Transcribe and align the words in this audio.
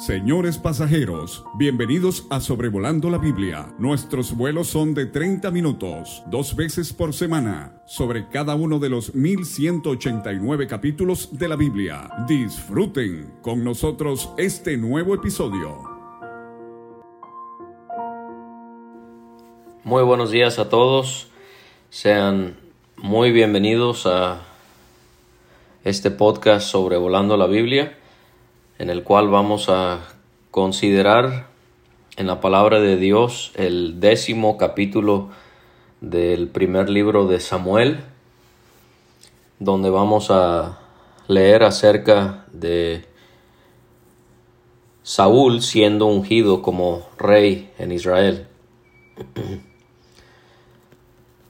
Señores 0.00 0.56
pasajeros, 0.56 1.44
bienvenidos 1.58 2.26
a 2.30 2.40
Sobrevolando 2.40 3.10
la 3.10 3.18
Biblia. 3.18 3.74
Nuestros 3.78 4.34
vuelos 4.34 4.68
son 4.68 4.94
de 4.94 5.04
30 5.04 5.50
minutos, 5.50 6.22
dos 6.28 6.56
veces 6.56 6.94
por 6.94 7.12
semana, 7.12 7.82
sobre 7.84 8.26
cada 8.30 8.54
uno 8.54 8.78
de 8.78 8.88
los 8.88 9.14
1189 9.14 10.66
capítulos 10.68 11.38
de 11.38 11.48
la 11.48 11.56
Biblia. 11.56 12.08
Disfruten 12.26 13.30
con 13.42 13.62
nosotros 13.62 14.30
este 14.38 14.78
nuevo 14.78 15.14
episodio. 15.14 15.82
Muy 19.84 20.02
buenos 20.02 20.30
días 20.30 20.58
a 20.58 20.70
todos. 20.70 21.28
Sean 21.90 22.56
muy 22.96 23.32
bienvenidos 23.32 24.06
a 24.06 24.40
este 25.84 26.10
podcast 26.10 26.70
Sobrevolando 26.70 27.36
la 27.36 27.46
Biblia 27.46 27.99
en 28.80 28.88
el 28.88 29.04
cual 29.04 29.28
vamos 29.28 29.68
a 29.68 30.00
considerar 30.50 31.48
en 32.16 32.26
la 32.26 32.40
palabra 32.40 32.80
de 32.80 32.96
Dios 32.96 33.52
el 33.56 34.00
décimo 34.00 34.56
capítulo 34.56 35.28
del 36.00 36.48
primer 36.48 36.88
libro 36.88 37.26
de 37.26 37.40
Samuel, 37.40 38.00
donde 39.58 39.90
vamos 39.90 40.30
a 40.30 40.78
leer 41.28 41.62
acerca 41.62 42.46
de 42.54 43.04
Saúl 45.02 45.60
siendo 45.60 46.06
ungido 46.06 46.62
como 46.62 47.06
rey 47.18 47.70
en 47.78 47.92
Israel. 47.92 48.46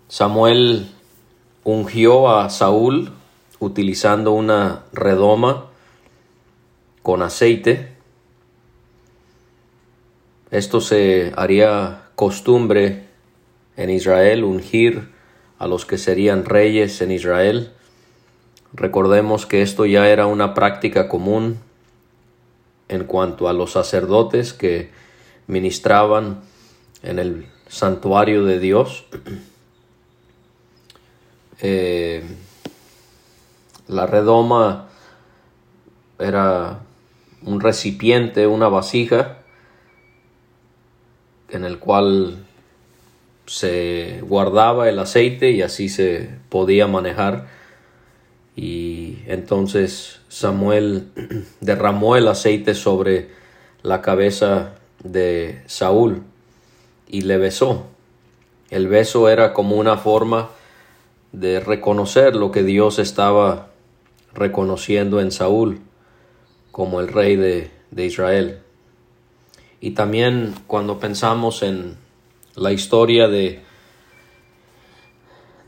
Samuel 0.09 0.91
ungió 1.63 2.29
a 2.29 2.51
Saúl 2.51 3.13
utilizando 3.61 4.33
una 4.33 4.83
redoma 4.93 5.71
con 7.03 7.23
aceite. 7.23 7.89
Esto 10.51 10.81
se 10.81 11.33
haría 11.37 12.09
costumbre 12.15 13.05
en 13.77 13.91
Israel, 13.91 14.45
ungir 14.45 15.11
a 15.59 15.67
los 15.67 15.87
que 15.87 15.99
serían 15.99 16.45
reyes 16.45 17.01
en 17.01 17.13
Israel. 17.13 17.73
Recordemos 18.73 19.47
que 19.47 19.63
esto 19.63 19.87
ya 19.87 20.09
era 20.09 20.27
una 20.27 20.55
práctica 20.55 21.09
común 21.09 21.59
en 22.89 23.05
cuanto 23.05 23.49
a 23.49 23.53
los 23.53 23.73
sacerdotes 23.73 24.53
que 24.53 24.91
ministraban 25.47 26.41
en 27.03 27.19
el 27.19 27.47
santuario 27.69 28.45
de 28.45 28.59
Dios. 28.59 29.05
Eh, 31.63 32.25
la 33.87 34.07
redoma 34.07 34.89
era 36.19 36.81
un 37.45 37.61
recipiente, 37.61 38.47
una 38.47 38.69
vasija, 38.69 39.39
en 41.49 41.65
el 41.65 41.79
cual 41.79 42.45
se 43.47 44.21
guardaba 44.23 44.89
el 44.89 44.99
aceite 44.99 45.51
y 45.51 45.63
así 45.63 45.89
se 45.89 46.31
podía 46.49 46.87
manejar. 46.87 47.49
Y 48.55 49.19
entonces 49.27 50.21
Samuel 50.29 51.09
derramó 51.61 52.17
el 52.17 52.29
aceite 52.29 52.75
sobre 52.75 53.31
la 53.83 54.03
cabeza 54.03 54.75
de 55.03 55.63
Saúl 55.67 56.23
y 57.09 57.23
le 57.23 57.39
besó. 57.39 57.87
El 58.71 58.87
beso 58.87 59.29
era 59.29 59.53
como 59.53 59.77
una 59.77 59.97
forma 59.97 60.51
de 61.33 61.59
reconocer 61.59 62.37
lo 62.37 62.53
que 62.53 62.63
Dios 62.63 62.99
estaba 62.99 63.69
reconociendo 64.33 65.21
en 65.21 65.33
Saúl 65.33 65.81
como 66.71 67.01
el 67.01 67.09
rey 67.09 67.37
de, 67.37 67.71
Israel. 68.05 68.61
Y 69.81 69.91
también 69.93 70.55
cuando 70.67 70.99
pensamos 70.99 71.63
en 71.63 71.97
la 72.55 72.73
historia 72.73 73.29
de, 73.29 73.63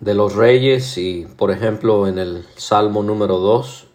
de 0.00 0.14
los 0.14 0.34
reyes 0.34 0.98
y 0.98 1.26
por 1.36 1.50
ejemplo 1.50 2.06
en 2.06 2.18
el 2.18 2.44
Salmo 2.56 3.02
número 3.02 3.38
2 3.38 3.86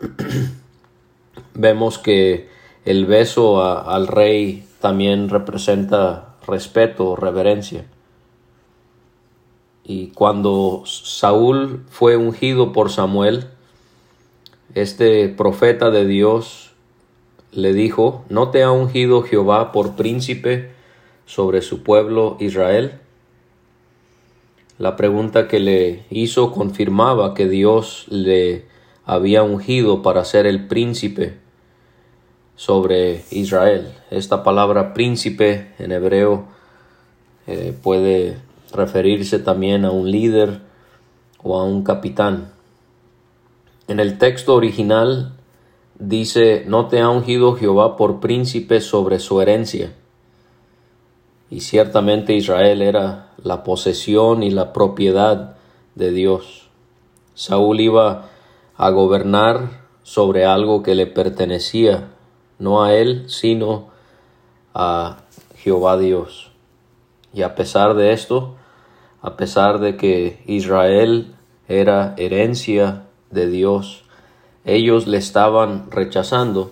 vemos 1.53 1.97
que 1.99 2.49
el 2.85 3.05
beso 3.05 3.61
al 3.61 4.07
rey 4.07 4.67
también 4.79 5.29
representa 5.29 6.35
respeto, 6.47 7.15
reverencia. 7.15 7.85
Y 9.83 10.07
cuando 10.07 10.83
Saúl 10.85 11.85
fue 11.89 12.17
ungido 12.17 12.71
por 12.71 12.89
Samuel, 12.89 13.47
este 14.73 15.29
profeta 15.29 15.91
de 15.91 16.05
Dios 16.05 16.66
le 17.51 17.73
dijo, 17.73 18.23
¿no 18.29 18.49
te 18.49 18.63
ha 18.63 18.71
ungido 18.71 19.23
Jehová 19.23 19.71
por 19.71 19.95
príncipe 19.95 20.71
sobre 21.25 21.61
su 21.61 21.83
pueblo 21.83 22.37
Israel? 22.39 22.99
La 24.77 24.95
pregunta 24.95 25.47
que 25.47 25.59
le 25.59 26.05
hizo 26.09 26.51
confirmaba 26.51 27.33
que 27.33 27.47
Dios 27.47 28.05
le 28.09 28.65
había 29.05 29.41
ungido 29.41 30.03
para 30.03 30.23
ser 30.25 30.45
el 30.45 30.67
príncipe 30.67 31.37
sobre 32.55 33.23
Israel. 33.31 33.93
Esta 34.11 34.43
palabra 34.43 34.93
príncipe 34.93 35.73
en 35.79 35.91
hebreo 35.91 36.45
eh, 37.47 37.73
puede 37.81 38.37
referirse 38.73 39.39
también 39.39 39.85
a 39.85 39.91
un 39.91 40.11
líder 40.11 40.59
o 41.41 41.57
a 41.57 41.63
un 41.63 41.83
capitán. 41.83 42.51
En 43.87 43.99
el 43.99 44.17
texto 44.17 44.53
original 44.53 45.36
dice, 45.99 46.63
no 46.67 46.87
te 46.87 47.01
ha 47.01 47.09
ungido 47.09 47.55
Jehová 47.55 47.95
por 47.95 48.19
príncipe 48.19 48.81
sobre 48.81 49.19
su 49.19 49.41
herencia. 49.41 49.93
Y 51.49 51.61
ciertamente 51.61 52.33
Israel 52.33 52.81
era 52.81 53.31
la 53.41 53.63
posesión 53.63 54.43
y 54.43 54.51
la 54.51 54.73
propiedad 54.73 55.55
de 55.95 56.11
Dios. 56.11 56.69
Saúl 57.33 57.79
iba 57.79 58.29
a 58.75 58.89
gobernar 58.89 59.85
sobre 60.03 60.45
algo 60.45 60.83
que 60.83 60.95
le 60.95 61.07
pertenecía, 61.07 62.09
no 62.59 62.83
a 62.83 62.93
él, 62.93 63.25
sino 63.27 63.87
a 64.73 65.17
Jehová 65.57 65.97
Dios. 65.97 66.51
Y 67.33 67.41
a 67.41 67.55
pesar 67.55 67.95
de 67.95 68.13
esto, 68.13 68.55
a 69.21 69.35
pesar 69.35 69.79
de 69.79 69.97
que 69.97 70.41
Israel 70.45 71.35
era 71.67 72.13
herencia 72.17 73.03
de 73.31 73.47
Dios, 73.47 74.06
ellos 74.67 75.07
le 75.07 75.17
estaban 75.17 75.89
rechazando 75.89 76.71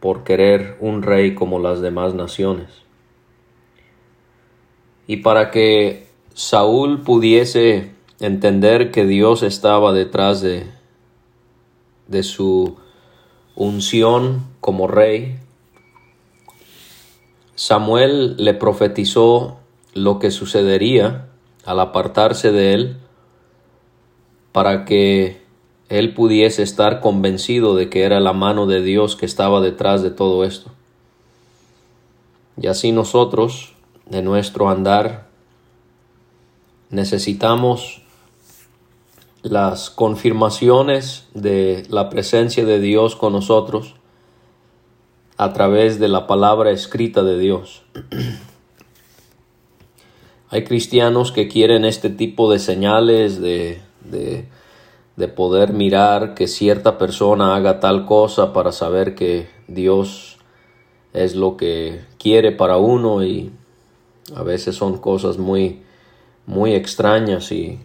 por 0.00 0.24
querer 0.24 0.76
un 0.80 1.02
rey 1.02 1.34
como 1.34 1.58
las 1.58 1.80
demás 1.80 2.14
naciones. 2.14 2.68
Y 5.08 5.18
para 5.18 5.50
que 5.50 6.06
Saúl 6.34 7.02
pudiese 7.02 7.92
entender 8.20 8.92
que 8.92 9.04
Dios 9.04 9.42
estaba 9.42 9.92
detrás 9.92 10.40
de, 10.40 10.66
de 12.06 12.22
su 12.22 12.76
unción 13.56 14.46
como 14.60 14.86
rey, 14.86 15.38
Samuel 17.56 18.36
le 18.36 18.54
profetizó 18.54 19.58
lo 19.94 20.18
que 20.20 20.30
sucedería 20.30 21.28
al 21.64 21.80
apartarse 21.80 22.52
de 22.52 22.74
él 22.74 22.96
para 24.52 24.84
que 24.84 25.45
él 25.88 26.14
pudiese 26.14 26.62
estar 26.62 27.00
convencido 27.00 27.76
de 27.76 27.88
que 27.88 28.02
era 28.02 28.20
la 28.20 28.32
mano 28.32 28.66
de 28.66 28.82
Dios 28.82 29.14
que 29.16 29.26
estaba 29.26 29.60
detrás 29.60 30.02
de 30.02 30.10
todo 30.10 30.44
esto. 30.44 30.72
Y 32.60 32.66
así 32.66 32.90
nosotros, 32.90 33.74
de 34.06 34.22
nuestro 34.22 34.68
andar, 34.68 35.28
necesitamos 36.90 38.02
las 39.42 39.90
confirmaciones 39.90 41.28
de 41.34 41.84
la 41.88 42.08
presencia 42.10 42.64
de 42.64 42.80
Dios 42.80 43.14
con 43.14 43.32
nosotros 43.32 43.94
a 45.36 45.52
través 45.52 46.00
de 46.00 46.08
la 46.08 46.26
palabra 46.26 46.70
escrita 46.70 47.22
de 47.22 47.38
Dios. 47.38 47.82
Hay 50.50 50.64
cristianos 50.64 51.30
que 51.30 51.48
quieren 51.48 51.84
este 51.84 52.08
tipo 52.08 52.50
de 52.50 52.58
señales 52.58 53.40
de, 53.40 53.80
de 54.04 54.48
de 55.16 55.28
poder 55.28 55.72
mirar 55.72 56.34
que 56.34 56.46
cierta 56.46 56.98
persona 56.98 57.56
haga 57.56 57.80
tal 57.80 58.04
cosa 58.04 58.52
para 58.52 58.72
saber 58.72 59.14
que 59.14 59.48
Dios 59.66 60.38
es 61.12 61.34
lo 61.34 61.56
que 61.56 62.04
quiere 62.18 62.52
para 62.52 62.76
uno 62.76 63.24
y 63.24 63.50
a 64.34 64.42
veces 64.42 64.76
son 64.76 64.98
cosas 64.98 65.38
muy 65.38 65.82
muy 66.46 66.74
extrañas 66.74 67.50
y, 67.50 67.80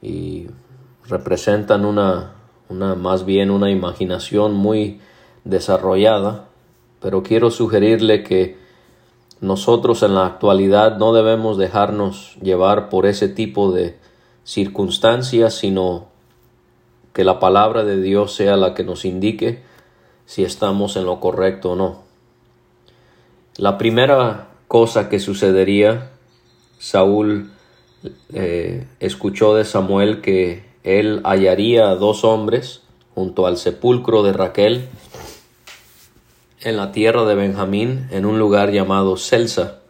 y 0.00 0.46
representan 1.06 1.84
una, 1.84 2.32
una 2.68 2.94
más 2.94 3.24
bien 3.24 3.50
una 3.50 3.70
imaginación 3.70 4.54
muy 4.54 5.00
desarrollada. 5.44 6.46
Pero 7.00 7.22
quiero 7.22 7.50
sugerirle 7.50 8.22
que 8.22 8.56
nosotros 9.40 10.02
en 10.02 10.14
la 10.14 10.26
actualidad 10.26 10.96
no 10.98 11.12
debemos 11.12 11.58
dejarnos 11.58 12.36
llevar 12.40 12.88
por 12.88 13.06
ese 13.06 13.28
tipo 13.28 13.72
de 13.72 13.96
circunstancias, 14.44 15.54
sino 15.54 16.08
que 17.12 17.24
la 17.24 17.38
palabra 17.38 17.84
de 17.84 18.00
Dios 18.00 18.34
sea 18.34 18.56
la 18.56 18.74
que 18.74 18.84
nos 18.84 19.04
indique 19.04 19.62
si 20.26 20.44
estamos 20.44 20.96
en 20.96 21.04
lo 21.04 21.20
correcto 21.20 21.72
o 21.72 21.76
no. 21.76 22.02
La 23.56 23.76
primera 23.76 24.48
cosa 24.66 25.08
que 25.08 25.18
sucedería, 25.18 26.10
Saúl 26.78 27.50
eh, 28.32 28.86
escuchó 28.98 29.54
de 29.54 29.64
Samuel 29.64 30.20
que 30.22 30.64
él 30.82 31.20
hallaría 31.24 31.90
a 31.90 31.96
dos 31.96 32.24
hombres 32.24 32.82
junto 33.14 33.46
al 33.46 33.58
sepulcro 33.58 34.22
de 34.22 34.32
Raquel 34.32 34.88
en 36.60 36.76
la 36.76 36.92
tierra 36.92 37.24
de 37.24 37.34
Benjamín, 37.34 38.08
en 38.10 38.24
un 38.24 38.38
lugar 38.38 38.70
llamado 38.70 39.16
Celsa. 39.16 39.80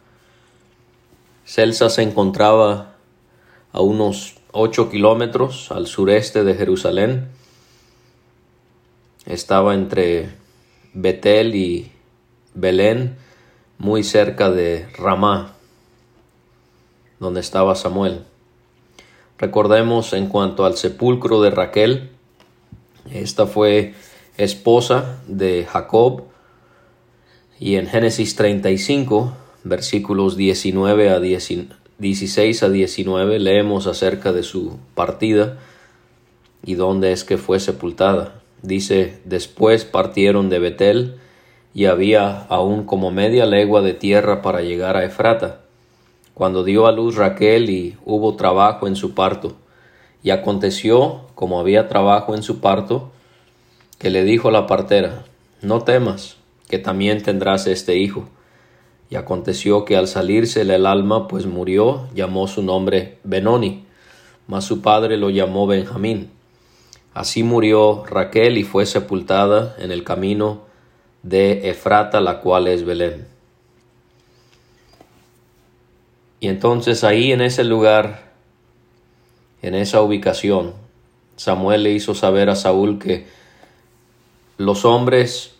Celsa 1.45 1.89
se 1.89 2.01
encontraba 2.01 2.95
a 3.71 3.81
unos 3.81 4.35
ocho 4.53 4.89
kilómetros 4.89 5.71
al 5.71 5.87
sureste 5.87 6.43
de 6.43 6.53
Jerusalén. 6.53 7.27
Estaba 9.25 9.73
entre 9.73 10.29
Betel 10.93 11.55
y 11.55 11.91
Belén, 12.53 13.17
muy 13.79 14.03
cerca 14.03 14.51
de 14.51 14.87
Ramá, 14.97 15.55
donde 17.19 17.41
estaba 17.41 17.75
Samuel. 17.75 18.21
Recordemos 19.39 20.13
en 20.13 20.27
cuanto 20.27 20.65
al 20.65 20.77
sepulcro 20.77 21.41
de 21.41 21.49
Raquel, 21.49 22.11
esta 23.11 23.47
fue 23.47 23.95
esposa 24.37 25.19
de 25.27 25.65
Jacob 25.65 26.23
y 27.59 27.75
en 27.75 27.87
Génesis 27.87 28.35
35, 28.35 29.33
versículos 29.63 30.37
19 30.37 31.09
a 31.09 31.19
16 31.99 32.63
a 32.63 32.69
19 32.69 33.39
leemos 33.39 33.87
acerca 33.87 34.33
de 34.33 34.43
su 34.43 34.77
partida 34.95 35.59
y 36.65 36.75
dónde 36.75 37.11
es 37.11 37.23
que 37.23 37.37
fue 37.37 37.59
sepultada. 37.59 38.41
Dice, 38.61 39.19
después 39.25 39.85
partieron 39.85 40.49
de 40.49 40.59
Betel 40.59 41.15
y 41.73 41.85
había 41.85 42.43
aún 42.43 42.85
como 42.85 43.11
media 43.11 43.45
legua 43.45 43.81
de 43.81 43.93
tierra 43.93 44.41
para 44.41 44.61
llegar 44.61 44.97
a 44.97 45.05
Efrata 45.05 45.63
cuando 46.33 46.63
dio 46.63 46.87
a 46.87 46.91
luz 46.91 47.15
Raquel 47.15 47.69
y 47.69 47.97
hubo 48.05 48.35
trabajo 48.35 48.87
en 48.87 48.95
su 48.95 49.13
parto. 49.13 49.55
Y 50.23 50.31
aconteció, 50.31 51.21
como 51.35 51.59
había 51.59 51.87
trabajo 51.87 52.33
en 52.33 52.43
su 52.43 52.59
parto, 52.59 53.11
que 53.99 54.09
le 54.09 54.23
dijo 54.23 54.51
la 54.51 54.65
partera, 54.67 55.25
no 55.61 55.81
temas, 55.81 56.37
que 56.67 56.79
también 56.79 57.21
tendrás 57.21 57.67
este 57.67 57.97
hijo. 57.97 58.27
Y 59.13 59.15
aconteció 59.15 59.85
que 59.85 59.95
al 59.95 60.07
salirse 60.07 60.61
el 60.61 60.87
alma, 60.87 61.27
pues 61.27 61.45
murió, 61.45 62.07
llamó 62.15 62.47
su 62.47 62.63
nombre 62.63 63.19
Benoni, 63.23 63.85
mas 64.47 64.65
su 64.65 64.81
padre 64.81 65.17
lo 65.17 65.29
llamó 65.29 65.67
Benjamín. 65.67 66.31
Así 67.13 67.43
murió 67.43 68.03
Raquel 68.07 68.57
y 68.57 68.63
fue 68.63 68.87
sepultada 68.87 69.75
en 69.77 69.91
el 69.91 70.03
camino 70.03 70.63
de 71.21 71.69
Efrata, 71.69 72.21
la 72.21 72.39
cual 72.39 72.67
es 72.67 72.85
Belén. 72.85 73.27
Y 76.39 76.47
entonces 76.47 77.03
ahí 77.03 77.31
en 77.31 77.41
ese 77.41 77.63
lugar, 77.63 78.31
en 79.61 79.75
esa 79.75 80.01
ubicación, 80.01 80.73
Samuel 81.35 81.83
le 81.83 81.91
hizo 81.91 82.15
saber 82.15 82.49
a 82.49 82.55
Saúl 82.55 82.97
que 82.97 83.27
los 84.57 84.85
hombres 84.85 85.52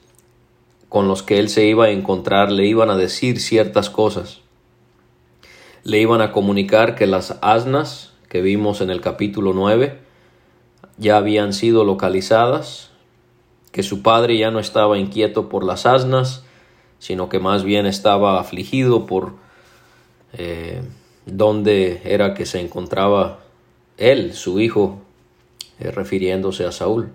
con 0.94 1.08
los 1.08 1.24
que 1.24 1.40
él 1.40 1.50
se 1.50 1.66
iba 1.66 1.86
a 1.86 1.90
encontrar 1.90 2.52
le 2.52 2.68
iban 2.68 2.92
a 2.92 2.96
decir 2.96 3.40
ciertas 3.40 3.90
cosas. 3.90 4.42
Le 5.84 6.00
iban 6.00 6.22
a 6.22 6.32
comunicar 6.32 6.94
que 6.94 7.08
las 7.08 7.40
asnas 7.42 8.14
que 8.30 8.44
vimos 8.44 8.80
en 8.80 8.92
el 8.92 9.02
capítulo 9.02 9.54
9 9.54 9.98
ya 11.00 11.18
habían 11.18 11.54
sido 11.54 11.84
localizadas, 11.84 12.92
que 13.72 13.82
su 13.82 14.04
padre 14.04 14.38
ya 14.38 14.52
no 14.52 14.60
estaba 14.60 15.00
inquieto 15.00 15.50
por 15.50 15.64
las 15.64 15.88
asnas, 15.88 16.46
sino 17.00 17.28
que 17.28 17.40
más 17.40 17.64
bien 17.64 17.88
estaba 17.88 18.40
afligido 18.40 19.08
por 19.08 19.34
eh, 20.34 20.84
dónde 21.26 22.04
era 22.06 22.36
que 22.36 22.46
se 22.46 22.60
encontraba 22.60 23.40
él, 23.98 24.36
su 24.36 24.60
hijo, 24.60 25.02
eh, 25.80 25.90
refiriéndose 25.90 26.66
a 26.66 26.72
Saúl. 26.72 27.10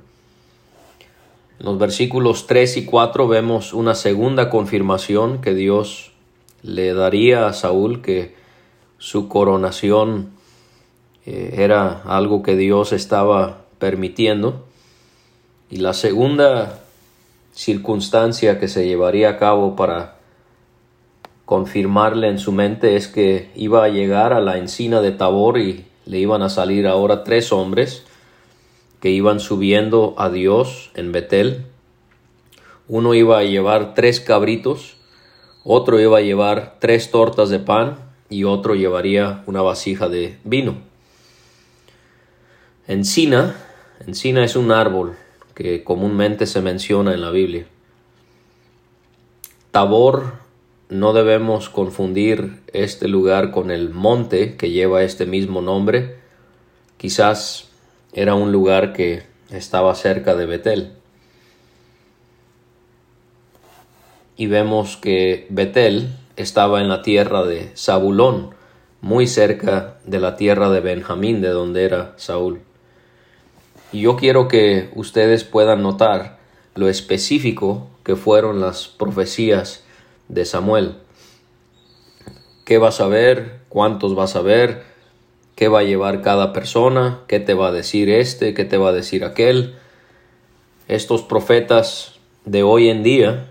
En 1.59 1.67
los 1.67 1.79
versículos 1.79 2.47
3 2.47 2.77
y 2.77 2.85
4 2.85 3.27
vemos 3.27 3.73
una 3.73 3.97
segunda 3.97 4.49
confirmación 4.49 5.41
que 5.41 5.55
Dios 5.55 6.13
le 6.63 6.95
daría 6.95 7.49
a 7.49 7.53
Saúl 7.53 8.01
que 8.01 8.37
su 8.99 9.29
coronación 9.29 10.31
eh, 11.27 11.55
era 11.59 12.03
algo 12.05 12.43
que 12.43 12.57
Dios 12.57 12.93
estaba 12.93 13.65
permitiendo. 13.79 14.67
Y 15.69 15.79
la 15.79 15.95
segunda 15.95 16.81
circunstancia 17.53 18.61
que 18.61 18.69
se 18.69 18.87
llevaría 18.87 19.31
a 19.31 19.39
cabo 19.39 19.75
para 19.75 20.17
confirmarle 21.45 22.29
en 22.29 22.39
su 22.39 22.53
mente 22.53 22.95
es 22.95 23.09
que 23.09 23.51
iba 23.57 23.83
a 23.83 23.89
llegar 23.89 24.33
a 24.33 24.41
la 24.41 24.59
encina 24.59 25.01
de 25.01 25.11
Tabor 25.11 25.59
y 25.59 25.87
le 26.07 26.19
iban 26.19 26.43
a 26.43 26.51
salir 26.51 26.87
ahora 26.87 27.25
tres 27.25 27.53
hombres 27.53 28.05
que 29.01 29.11
iban 29.11 29.41
subiendo 29.41 30.15
a 30.19 30.31
Dios 30.31 30.91
en 30.95 31.13
Betel. 31.13 31.67
Uno 32.89 33.15
iba 33.15 33.39
a 33.39 33.45
llevar 33.45 33.95
tres 33.95 34.21
cabritos, 34.21 34.97
otro 35.65 36.01
iba 36.01 36.19
a 36.19 36.23
llevar 36.23 36.77
tres 36.81 37.11
tortas 37.11 37.51
de 37.51 37.59
pan 37.59 37.99
y 38.29 38.45
otro 38.45 38.75
llevaría 38.75 39.43
una 39.47 39.63
vasija 39.63 40.09
de 40.09 40.39
vino. 40.45 40.77
Encina, 42.87 43.55
encina 44.07 44.45
es 44.45 44.57
un 44.57 44.73
árbol 44.73 45.15
que 45.55 45.85
comúnmente 45.85 46.47
se 46.47 46.63
menciona 46.63 47.13
en 47.13 47.21
la 47.21 47.31
Biblia. 47.31 47.67
Tabor 49.71 50.35
no 50.89 51.13
debemos 51.13 51.69
confundir 51.69 52.63
este 52.73 53.09
lugar 53.09 53.51
con 53.51 53.71
el 53.71 53.91
monte 53.91 54.57
que 54.57 54.71
lleva 54.71 55.03
este 55.03 55.27
mismo 55.27 55.61
nombre. 55.61 56.17
Quizás 56.97 57.68
era 58.13 58.35
un 58.35 58.53
lugar 58.53 58.93
que 58.93 59.23
estaba 59.51 59.95
cerca 59.95 60.35
de 60.35 60.47
Betel. 60.47 60.93
Y 64.37 64.47
vemos 64.47 64.97
que 64.97 65.47
Betel 65.51 66.15
estaba 66.37 66.81
en 66.81 66.89
la 66.89 67.03
tierra 67.03 67.45
de 67.45 67.73
Zabulón, 67.77 68.55
muy 69.01 69.27
cerca 69.27 69.99
de 70.05 70.21
la 70.21 70.37
tierra 70.37 70.71
de 70.71 70.81
Benjamín, 70.81 71.41
de 71.41 71.49
donde 71.49 71.85
era 71.85 72.15
Saúl. 72.17 72.61
Y 73.93 74.03
yo 74.03 74.17
quiero 74.17 74.49
que 74.49 74.91
ustedes 74.95 75.45
puedan 75.45 75.83
notar 75.83 76.39
lo 76.75 76.89
específico 76.89 77.89
que 78.05 78.17
fueron 78.17 78.61
las 78.61 78.87
profecías 78.87 79.85
de 80.29 80.45
Samuel. 80.45 80.97
¿Qué 82.65 82.79
vas 82.79 83.01
a 83.01 83.09
ver? 83.09 83.61
¿Cuántos 83.69 84.15
vas 84.15 84.37
a 84.37 84.43
ver? 84.43 84.85
¿Qué 85.59 85.67
va 85.67 85.81
a 85.81 85.83
llevar 85.83 86.23
cada 86.23 86.53
persona? 86.53 87.23
¿Qué 87.27 87.41
te 87.41 87.53
va 87.53 87.67
a 87.67 87.73
decir 87.73 88.11
este? 88.11 88.55
¿Qué 88.55 88.65
te 88.65 88.79
va 88.79 88.91
a 88.91 88.93
decir 88.93 89.25
aquel? 89.25 89.75
Estos 90.87 91.23
profetas 91.23 92.15
de 92.45 92.63
hoy 92.63 92.89
en 92.89 93.03
día, 93.03 93.51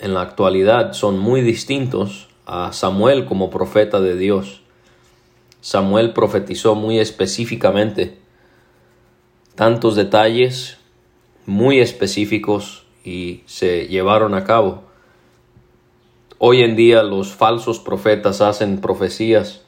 en 0.00 0.14
la 0.14 0.22
actualidad, 0.22 0.94
son 0.94 1.20
muy 1.20 1.42
distintos 1.42 2.26
a 2.44 2.72
Samuel 2.72 3.24
como 3.24 3.50
profeta 3.50 4.00
de 4.00 4.16
Dios. 4.16 4.62
Samuel 5.60 6.12
profetizó 6.12 6.74
muy 6.74 6.98
específicamente 6.98 8.18
tantos 9.54 9.94
detalles 9.94 10.78
muy 11.46 11.78
específicos 11.78 12.84
y 13.04 13.44
se 13.46 13.86
llevaron 13.86 14.34
a 14.34 14.42
cabo. 14.42 14.82
Hoy 16.38 16.62
en 16.62 16.74
día 16.74 17.04
los 17.04 17.32
falsos 17.32 17.78
profetas 17.78 18.40
hacen 18.40 18.80
profecías, 18.80 19.62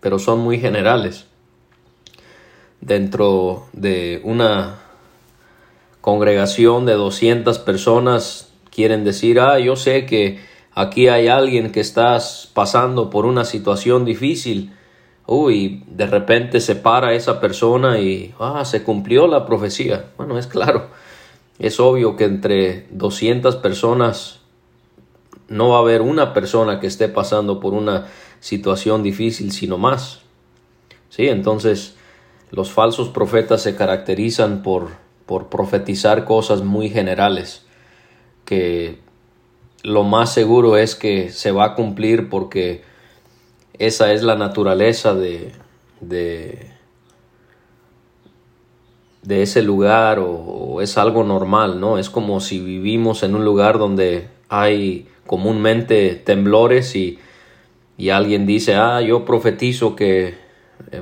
pero 0.00 0.18
son 0.18 0.40
muy 0.40 0.58
generales. 0.58 1.26
Dentro 2.80 3.66
de 3.72 4.20
una 4.24 4.78
congregación 6.00 6.86
de 6.86 6.92
200 6.92 7.58
personas 7.58 8.52
quieren 8.70 9.04
decir, 9.04 9.40
ah, 9.40 9.58
yo 9.58 9.74
sé 9.74 10.06
que 10.06 10.38
aquí 10.72 11.08
hay 11.08 11.28
alguien 11.28 11.72
que 11.72 11.80
está 11.80 12.18
pasando 12.54 13.10
por 13.10 13.26
una 13.26 13.44
situación 13.44 14.04
difícil. 14.04 14.72
Uy, 15.26 15.82
de 15.88 16.06
repente 16.06 16.60
se 16.60 16.76
para 16.76 17.14
esa 17.14 17.40
persona 17.40 17.98
y, 17.98 18.34
ah, 18.38 18.64
se 18.64 18.84
cumplió 18.84 19.26
la 19.26 19.46
profecía. 19.46 20.10
Bueno, 20.16 20.38
es 20.38 20.46
claro, 20.46 20.90
es 21.58 21.80
obvio 21.80 22.16
que 22.16 22.24
entre 22.24 22.86
200 22.90 23.56
personas 23.56 24.40
no 25.48 25.70
va 25.70 25.78
a 25.78 25.80
haber 25.80 26.02
una 26.02 26.32
persona 26.32 26.80
que 26.80 26.86
esté 26.86 27.08
pasando 27.08 27.60
por 27.60 27.72
una 27.72 28.06
situación 28.40 29.02
difícil, 29.02 29.52
sino 29.52 29.78
más. 29.78 30.20
Sí, 31.08 31.28
entonces 31.28 31.96
los 32.50 32.70
falsos 32.70 33.08
profetas 33.08 33.62
se 33.62 33.76
caracterizan 33.76 34.62
por, 34.62 34.90
por 35.26 35.48
profetizar 35.48 36.24
cosas 36.24 36.62
muy 36.62 36.88
generales, 36.88 37.64
que 38.44 38.98
lo 39.82 40.04
más 40.04 40.32
seguro 40.32 40.76
es 40.76 40.94
que 40.94 41.30
se 41.30 41.52
va 41.52 41.64
a 41.64 41.74
cumplir 41.74 42.28
porque 42.28 42.82
esa 43.78 44.12
es 44.12 44.22
la 44.22 44.36
naturaleza 44.36 45.14
de, 45.14 45.52
de, 46.00 46.70
de 49.22 49.42
ese 49.42 49.62
lugar 49.62 50.18
o, 50.20 50.80
es 50.80 50.98
algo 50.98 51.24
normal, 51.24 51.80
¿no? 51.80 51.98
Es 51.98 52.10
como 52.10 52.40
si 52.40 52.60
vivimos 52.60 53.22
en 53.22 53.34
un 53.34 53.44
lugar 53.44 53.78
donde 53.78 54.28
hay 54.48 55.08
comúnmente 55.26 56.14
temblores 56.14 56.94
y, 56.96 57.18
y 57.98 58.10
alguien 58.10 58.46
dice, 58.46 58.74
ah, 58.74 59.00
yo 59.00 59.24
profetizo 59.24 59.96
que 59.96 60.34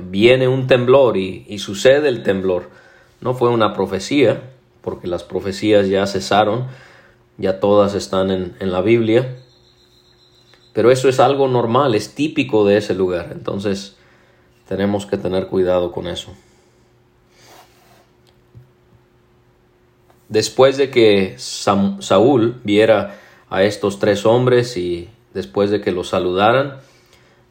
viene 0.09 0.47
un 0.47 0.67
temblor 0.67 1.17
y, 1.17 1.45
y 1.47 1.59
sucede 1.59 2.07
el 2.07 2.23
temblor. 2.23 2.69
No 3.21 3.33
fue 3.33 3.49
una 3.49 3.73
profecía, 3.73 4.41
porque 4.81 5.07
las 5.07 5.23
profecías 5.23 5.89
ya 5.89 6.05
cesaron, 6.07 6.67
ya 7.37 7.59
todas 7.59 7.95
están 7.95 8.31
en, 8.31 8.55
en 8.59 8.71
la 8.71 8.81
Biblia, 8.81 9.37
pero 10.73 10.91
eso 10.91 11.09
es 11.09 11.19
algo 11.19 11.47
normal, 11.47 11.95
es 11.95 12.15
típico 12.15 12.65
de 12.65 12.77
ese 12.77 12.93
lugar, 12.93 13.29
entonces 13.31 13.95
tenemos 14.67 15.05
que 15.05 15.17
tener 15.17 15.47
cuidado 15.47 15.91
con 15.91 16.07
eso. 16.07 16.33
Después 20.27 20.77
de 20.77 20.89
que 20.89 21.35
Saúl 21.37 22.59
viera 22.63 23.15
a 23.49 23.63
estos 23.63 23.99
tres 23.99 24.25
hombres 24.25 24.75
y 24.75 25.07
después 25.35 25.69
de 25.69 25.81
que 25.81 25.91
los 25.91 26.09
saludaran, 26.09 26.77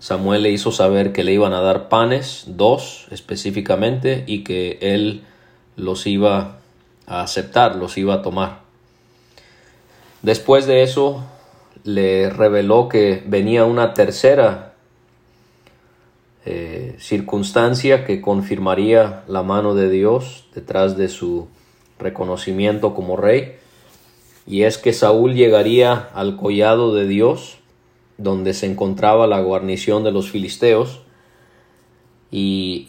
Samuel 0.01 0.43
le 0.43 0.51
hizo 0.51 0.73
saber 0.73 1.13
que 1.13 1.23
le 1.23 1.35
iban 1.35 1.53
a 1.53 1.61
dar 1.61 1.89
panes, 1.89 2.45
dos 2.49 3.07
específicamente, 3.11 4.25
y 4.27 4.43
que 4.43 4.79
él 4.81 5.23
los 5.77 6.07
iba 6.07 6.59
a 7.07 7.21
aceptar, 7.21 7.77
los 7.77 7.97
iba 7.99 8.15
a 8.15 8.23
tomar. 8.23 8.61
Después 10.23 10.67
de 10.67 10.83
eso, 10.83 11.25
le 11.85 12.31
reveló 12.31 12.89
que 12.89 13.23
venía 13.27 13.67
una 13.67 13.93
tercera 13.93 14.73
eh, 16.47 16.97
circunstancia 16.99 18.07
que 18.07 18.23
confirmaría 18.23 19.25
la 19.29 19.43
mano 19.43 19.75
de 19.75 19.91
Dios 19.91 20.47
detrás 20.55 20.97
de 20.97 21.11
su 21.11 21.49
reconocimiento 21.99 22.95
como 22.95 23.19
rey, 23.19 23.57
y 24.47 24.63
es 24.63 24.79
que 24.79 24.95
Saúl 24.95 25.35
llegaría 25.35 26.09
al 26.15 26.37
collado 26.37 26.95
de 26.95 27.07
Dios, 27.07 27.59
donde 28.19 28.55
se 28.55 28.67
encontraba 28.67 29.27
la 29.27 29.41
guarnición 29.41 30.05
de 30.05 30.13
los 30.13 30.31
filisteos, 30.31 31.01
y 32.31 32.89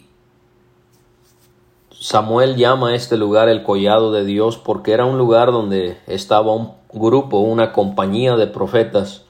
Samuel 1.92 2.56
llama 2.56 2.90
a 2.90 2.94
este 2.94 3.16
lugar 3.16 3.48
el 3.48 3.62
collado 3.62 4.12
de 4.12 4.24
Dios 4.24 4.58
porque 4.58 4.92
era 4.92 5.06
un 5.06 5.18
lugar 5.18 5.50
donde 5.50 5.96
estaba 6.06 6.52
un 6.52 6.72
grupo, 6.92 7.38
una 7.38 7.72
compañía 7.72 8.36
de 8.36 8.46
profetas. 8.46 9.24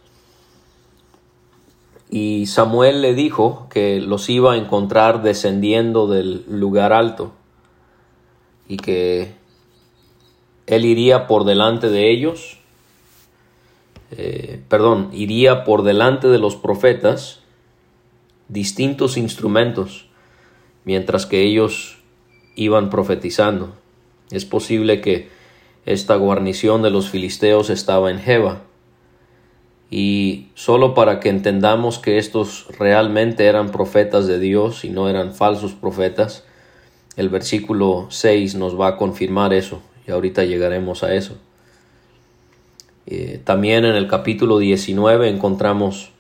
Y 2.09 2.47
Samuel 2.47 3.03
le 3.03 3.15
dijo 3.15 3.67
que 3.71 4.01
los 4.01 4.29
iba 4.29 4.55
a 4.55 4.57
encontrar 4.57 5.23
descendiendo 5.23 6.07
del 6.07 6.45
lugar 6.49 6.93
alto 6.93 7.33
y 8.69 8.77
que 8.77 9.35
él 10.67 10.85
iría 10.85 11.27
por 11.27 11.45
delante 11.45 11.89
de 11.89 12.11
ellos, 12.11 12.59
eh, 14.17 14.63
perdón, 14.69 15.11
iría 15.13 15.65
por 15.65 15.83
delante 15.83 16.29
de 16.29 16.39
los 16.39 16.57
profetas 16.57 17.41
distintos 18.49 19.17
instrumentos, 19.17 20.09
mientras 20.85 21.27
que 21.27 21.43
ellos 21.43 21.99
iban 22.55 22.91
profetizando. 22.91 23.75
Es 24.31 24.45
posible 24.45 25.01
que 25.01 25.29
esta 25.85 26.17
guarnición 26.17 26.83
de 26.83 26.91
los 26.91 27.11
filisteos 27.11 27.71
estaba 27.71 28.11
en 28.11 28.19
Jeba. 28.19 28.63
Y 29.91 30.49
solo 30.55 30.95
para 30.95 31.21
que 31.21 31.29
entendamos 31.29 31.99
que 31.99 32.19
estos 32.19 32.67
realmente 32.79 33.47
eran 33.47 33.71
profetas 33.71 34.27
de 34.27 34.41
Dios 34.41 34.85
y 34.85 34.91
no 34.91 35.09
eran 35.09 35.33
falsos 35.33 35.75
profetas, 35.75 36.45
el 37.17 37.29
versículo 37.29 38.07
6 38.11 38.57
nos 38.57 38.79
va 38.79 38.89
a 38.89 38.97
confirmar 38.97 39.53
eso 39.53 39.81
y 40.07 40.11
ahorita 40.11 40.45
llegaremos 40.45 41.03
a 41.05 41.15
eso. 41.15 41.37
Eh, 43.07 43.41
también 43.45 43.85
en 43.85 43.95
el 43.95 44.09
capítulo 44.09 44.59
19 44.59 45.29
encontramos 45.29 46.11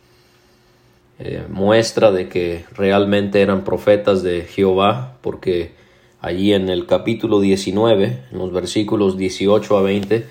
eh, 1.18 1.44
muestra 1.48 2.12
de 2.12 2.28
que 2.28 2.64
realmente 2.72 3.40
eran 3.40 3.64
profetas 3.64 4.22
de 4.22 4.42
Jehová, 4.42 5.16
porque 5.22 5.72
allí 6.20 6.52
en 6.52 6.68
el 6.68 6.86
capítulo 6.86 7.40
19, 7.40 8.24
en 8.30 8.38
los 8.38 8.52
versículos 8.52 9.16
18 9.16 9.78
a 9.78 9.82
20, 9.82 10.26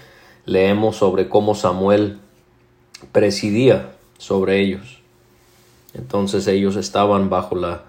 leemos 0.46 0.98
sobre 0.98 1.28
cómo 1.28 1.56
Samuel 1.56 2.20
presidía 3.12 3.94
sobre 4.18 4.62
ellos. 4.62 5.02
Entonces 5.94 6.48
ellos 6.48 6.76
estaban 6.76 7.30
bajo 7.30 7.56
la, 7.56 7.84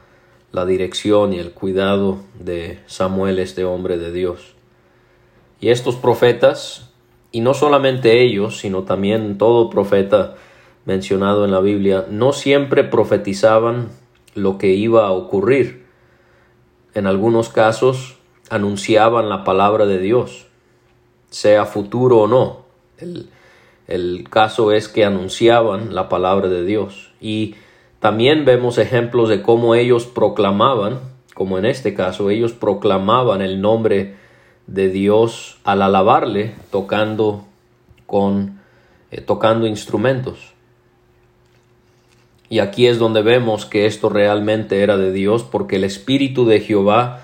la 0.52 0.64
dirección 0.64 1.34
y 1.34 1.38
el 1.38 1.52
cuidado 1.52 2.18
de 2.40 2.78
Samuel, 2.86 3.38
este 3.38 3.64
hombre 3.64 3.98
de 3.98 4.10
Dios. 4.10 4.54
Y 5.60 5.68
estos 5.68 5.96
profetas, 5.96 6.90
y 7.36 7.40
no 7.40 7.52
solamente 7.52 8.22
ellos, 8.22 8.56
sino 8.60 8.84
también 8.84 9.36
todo 9.36 9.68
profeta 9.68 10.36
mencionado 10.86 11.44
en 11.44 11.50
la 11.50 11.60
Biblia, 11.60 12.06
no 12.08 12.32
siempre 12.32 12.82
profetizaban 12.82 13.90
lo 14.34 14.56
que 14.56 14.68
iba 14.68 15.06
a 15.06 15.10
ocurrir. 15.10 15.84
En 16.94 17.06
algunos 17.06 17.50
casos 17.50 18.16
anunciaban 18.48 19.28
la 19.28 19.44
palabra 19.44 19.84
de 19.84 19.98
Dios, 19.98 20.46
sea 21.28 21.66
futuro 21.66 22.20
o 22.20 22.26
no. 22.26 22.64
El, 22.96 23.28
el 23.86 24.26
caso 24.30 24.72
es 24.72 24.88
que 24.88 25.04
anunciaban 25.04 25.94
la 25.94 26.08
palabra 26.08 26.48
de 26.48 26.64
Dios. 26.64 27.12
Y 27.20 27.54
también 28.00 28.46
vemos 28.46 28.78
ejemplos 28.78 29.28
de 29.28 29.42
cómo 29.42 29.74
ellos 29.74 30.06
proclamaban, 30.06 31.00
como 31.34 31.58
en 31.58 31.66
este 31.66 31.92
caso, 31.92 32.30
ellos 32.30 32.54
proclamaban 32.54 33.42
el 33.42 33.60
nombre 33.60 34.14
de 34.66 34.88
Dios 34.88 35.58
al 35.64 35.82
alabarle 35.82 36.54
tocando 36.70 37.44
con 38.06 38.60
eh, 39.10 39.20
tocando 39.20 39.66
instrumentos. 39.66 40.52
Y 42.48 42.60
aquí 42.60 42.86
es 42.86 42.98
donde 42.98 43.22
vemos 43.22 43.66
que 43.66 43.86
esto 43.86 44.08
realmente 44.08 44.82
era 44.82 44.96
de 44.96 45.12
Dios 45.12 45.42
porque 45.42 45.76
el 45.76 45.84
espíritu 45.84 46.46
de 46.46 46.60
Jehová 46.60 47.22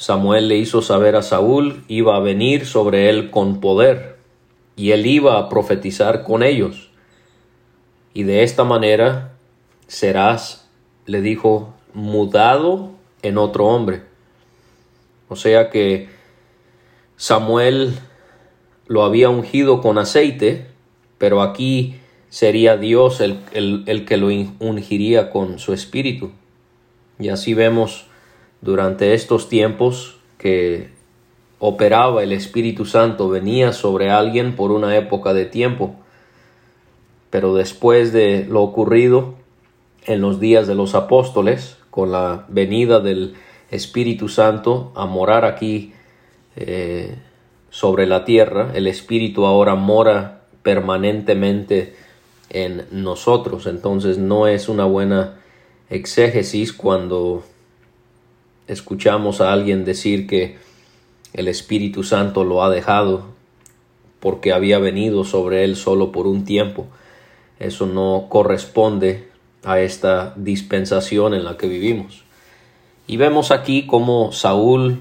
Samuel 0.00 0.48
le 0.48 0.56
hizo 0.56 0.80
saber 0.80 1.14
a 1.14 1.20
Saúl 1.20 1.84
iba 1.86 2.16
a 2.16 2.20
venir 2.20 2.64
sobre 2.64 3.10
él 3.10 3.30
con 3.30 3.60
poder 3.60 4.16
y 4.74 4.92
él 4.92 5.04
iba 5.04 5.38
a 5.38 5.50
profetizar 5.50 6.22
con 6.22 6.42
ellos. 6.42 6.90
Y 8.14 8.22
de 8.22 8.42
esta 8.42 8.64
manera 8.64 9.32
serás, 9.88 10.70
le 11.04 11.20
dijo, 11.20 11.74
mudado 11.92 12.92
en 13.20 13.36
otro 13.36 13.66
hombre. 13.66 14.02
O 15.28 15.36
sea 15.36 15.68
que 15.68 16.08
Samuel 17.20 17.98
lo 18.86 19.04
había 19.04 19.28
ungido 19.28 19.82
con 19.82 19.98
aceite, 19.98 20.68
pero 21.18 21.42
aquí 21.42 21.96
sería 22.30 22.78
Dios 22.78 23.20
el, 23.20 23.40
el, 23.52 24.06
que 24.06 24.16
lo 24.16 24.28
ungiría 24.58 25.28
con 25.28 25.58
su 25.58 25.74
espíritu. 25.74 26.30
Y 27.18 27.28
así 27.28 27.52
vemos 27.52 28.06
durante 28.62 29.12
estos 29.12 29.50
tiempos 29.50 30.16
que 30.38 30.88
operaba 31.58 32.22
el 32.22 32.32
Espíritu 32.32 32.86
Santo, 32.86 33.28
venía 33.28 33.74
sobre 33.74 34.08
alguien 34.08 34.56
por 34.56 34.70
una 34.70 34.96
época 34.96 35.34
de 35.34 35.44
tiempo, 35.44 35.96
pero 37.28 37.54
después 37.54 38.14
de 38.14 38.46
lo 38.48 38.62
ocurrido 38.62 39.34
en 40.06 40.22
los 40.22 40.40
días 40.40 40.66
de 40.66 40.74
los 40.74 40.94
apóstoles, 40.94 41.76
con 41.90 42.12
la 42.12 42.46
venida 42.48 43.00
del 43.00 43.34
Espíritu 43.70 44.30
Santo 44.30 44.90
a 44.94 45.04
morar 45.04 45.44
aquí 45.44 45.92
eh, 46.56 47.16
sobre 47.70 48.06
la 48.06 48.24
tierra, 48.24 48.70
el 48.74 48.86
Espíritu 48.86 49.46
ahora 49.46 49.74
mora 49.74 50.42
permanentemente 50.62 51.94
en 52.50 52.86
nosotros. 52.90 53.66
Entonces 53.66 54.18
no 54.18 54.46
es 54.46 54.68
una 54.68 54.84
buena 54.84 55.40
exégesis 55.88 56.72
cuando 56.72 57.44
escuchamos 58.66 59.40
a 59.40 59.52
alguien 59.52 59.84
decir 59.84 60.26
que 60.26 60.58
el 61.32 61.48
Espíritu 61.48 62.02
Santo 62.02 62.44
lo 62.44 62.62
ha 62.62 62.70
dejado 62.70 63.24
porque 64.20 64.52
había 64.52 64.78
venido 64.78 65.24
sobre 65.24 65.64
él 65.64 65.76
solo 65.76 66.12
por 66.12 66.26
un 66.26 66.44
tiempo. 66.44 66.86
Eso 67.58 67.86
no 67.86 68.26
corresponde 68.28 69.28
a 69.64 69.80
esta 69.80 70.34
dispensación 70.36 71.34
en 71.34 71.44
la 71.44 71.56
que 71.56 71.68
vivimos. 71.68 72.24
Y 73.06 73.16
vemos 73.16 73.50
aquí 73.50 73.86
cómo 73.86 74.32
Saúl 74.32 75.00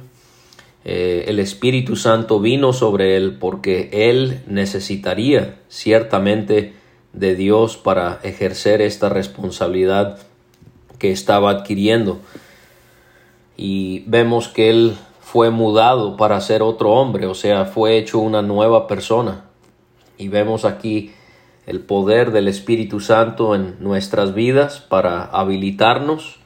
eh, 0.86 1.26
el 1.28 1.40
Espíritu 1.40 1.96
Santo 1.96 2.40
vino 2.40 2.74
sobre 2.74 3.18
él 3.18 3.38
porque 3.40 3.90
él 3.92 4.42
necesitaría 4.48 5.60
ciertamente 5.68 6.74
de 7.14 7.36
Dios 7.36 7.78
para 7.78 8.20
ejercer 8.24 8.82
esta 8.82 9.10
responsabilidad 9.10 10.20
que 10.98 11.12
estaba 11.12 11.52
adquiriendo. 11.52 12.20
Y 13.58 14.04
vemos 14.08 14.48
que 14.48 14.70
él 14.70 14.96
fue 15.20 15.50
mudado 15.50 16.18
para 16.18 16.40
ser 16.42 16.62
otro 16.62 16.92
hombre, 16.92 17.28
o 17.28 17.36
sea, 17.36 17.66
fue 17.66 17.98
hecho 17.98 18.20
una 18.20 18.42
nueva 18.42 18.88
persona. 18.88 19.46
Y 20.18 20.28
vemos 20.28 20.66
aquí 20.66 21.12
el 21.66 21.82
poder 21.82 22.32
del 22.32 22.48
Espíritu 22.48 23.00
Santo 23.00 23.54
en 23.54 23.76
nuestras 23.80 24.34
vidas 24.34 24.80
para 24.80 25.24
habilitarnos 25.24 26.40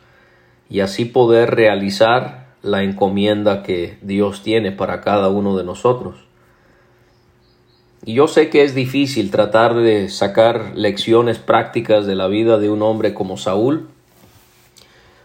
y 0.69 0.81
así 0.81 1.05
poder 1.05 1.55
realizar 1.55 2.42
la 2.63 2.81
encomienda 2.81 3.61
que 3.61 3.97
Dios 4.01 4.41
tiene 4.41 4.71
para 4.71 5.01
cada 5.01 5.29
uno 5.29 5.55
de 5.55 5.65
nosotros. 5.65 6.15
Y 8.05 8.15
yo 8.15 8.27
sé 8.27 8.49
que 8.49 8.63
es 8.63 8.73
difícil 8.73 9.31
tratar 9.31 9.75
de 9.75 10.09
sacar 10.09 10.71
lecciones 10.75 11.39
prácticas 11.39 12.05
de 12.05 12.15
la 12.15 12.27
vida 12.27 12.57
de 12.57 12.69
un 12.69 12.81
hombre 12.81 13.13
como 13.13 13.37
Saúl. 13.37 13.87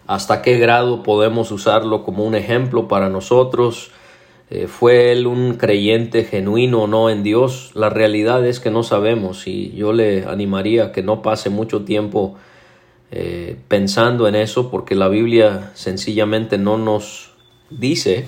¿Hasta 0.06 0.42
qué 0.42 0.58
grado 0.58 1.02
podemos 1.02 1.50
usarlo 1.50 2.04
como 2.04 2.24
un 2.24 2.34
ejemplo 2.34 2.86
para 2.86 3.08
nosotros? 3.08 3.90
Eh, 4.50 4.66
¿Fue 4.66 5.12
él 5.12 5.26
un 5.26 5.54
creyente 5.54 6.24
genuino 6.24 6.84
o 6.84 6.86
no 6.86 7.10
en 7.10 7.22
Dios? 7.22 7.72
La 7.74 7.90
realidad 7.90 8.46
es 8.46 8.60
que 8.60 8.70
no 8.70 8.82
sabemos 8.82 9.46
y 9.46 9.72
yo 9.72 9.92
le 9.92 10.24
animaría 10.24 10.84
a 10.84 10.92
que 10.92 11.02
no 11.02 11.20
pase 11.20 11.50
mucho 11.50 11.84
tiempo 11.84 12.36
eh, 13.10 13.56
pensando 13.68 14.28
en 14.28 14.34
eso 14.34 14.70
porque 14.70 14.94
la 14.94 15.08
Biblia 15.08 15.70
sencillamente 15.74 16.58
no 16.58 16.76
nos 16.76 17.32
dice 17.70 18.26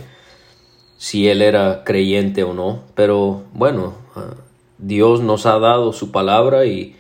si 0.97 1.29
él 1.29 1.43
era 1.43 1.85
creyente 1.85 2.45
o 2.45 2.55
no. 2.55 2.83
Pero 2.95 3.45
bueno, 3.53 3.95
ah, 4.17 4.35
Dios 4.79 5.21
nos 5.21 5.47
ha 5.47 5.59
dado 5.59 5.93
su 5.93 6.11
palabra 6.11 6.67
y, 6.67 6.97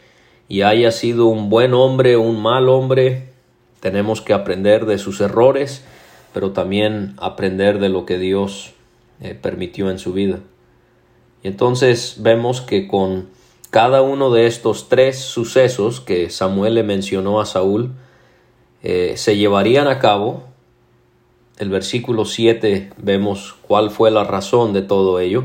y 0.48 0.62
haya 0.62 0.90
sido 0.90 1.26
un 1.26 1.48
buen 1.48 1.74
hombre 1.74 2.16
o 2.16 2.22
un 2.22 2.42
mal 2.42 2.68
hombre, 2.68 3.30
tenemos 3.80 4.20
que 4.20 4.34
aprender 4.34 4.84
de 4.84 4.98
sus 4.98 5.20
errores, 5.20 5.84
pero 6.34 6.52
también 6.52 7.14
aprender 7.18 7.78
de 7.78 7.88
lo 7.88 8.04
que 8.04 8.18
Dios 8.18 8.72
eh, 9.22 9.34
permitió 9.34 9.90
en 9.90 9.98
su 9.98 10.12
vida. 10.12 10.40
Y 11.42 11.48
entonces 11.48 12.16
vemos 12.20 12.60
que 12.60 12.88
con 12.88 13.28
cada 13.70 14.02
uno 14.02 14.30
de 14.30 14.46
estos 14.46 14.88
tres 14.88 15.18
sucesos 15.18 16.00
que 16.00 16.28
Samuel 16.28 16.74
le 16.74 16.82
mencionó 16.82 17.40
a 17.40 17.46
Saúl 17.46 17.92
eh, 18.82 19.14
se 19.16 19.36
llevarían 19.36 19.86
a 19.88 19.98
cabo. 19.98 20.44
El 21.58 21.68
versículo 21.68 22.24
7 22.24 22.90
vemos 22.96 23.54
cuál 23.62 23.90
fue 23.90 24.10
la 24.10 24.24
razón 24.24 24.72
de 24.72 24.82
todo 24.82 25.20
ello. 25.20 25.44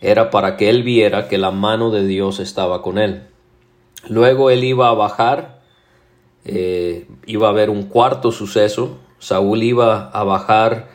Era 0.00 0.30
para 0.30 0.56
que 0.56 0.68
él 0.68 0.82
viera 0.82 1.28
que 1.28 1.38
la 1.38 1.52
mano 1.52 1.90
de 1.90 2.06
Dios 2.06 2.38
estaba 2.38 2.82
con 2.82 2.98
él. 2.98 3.22
Luego 4.08 4.50
él 4.50 4.64
iba 4.64 4.88
a 4.88 4.94
bajar, 4.94 5.62
eh, 6.44 7.08
iba 7.24 7.46
a 7.46 7.50
haber 7.50 7.70
un 7.70 7.84
cuarto 7.84 8.30
suceso. 8.30 8.98
Saúl 9.18 9.62
iba 9.62 10.10
a 10.10 10.22
bajar 10.24 10.88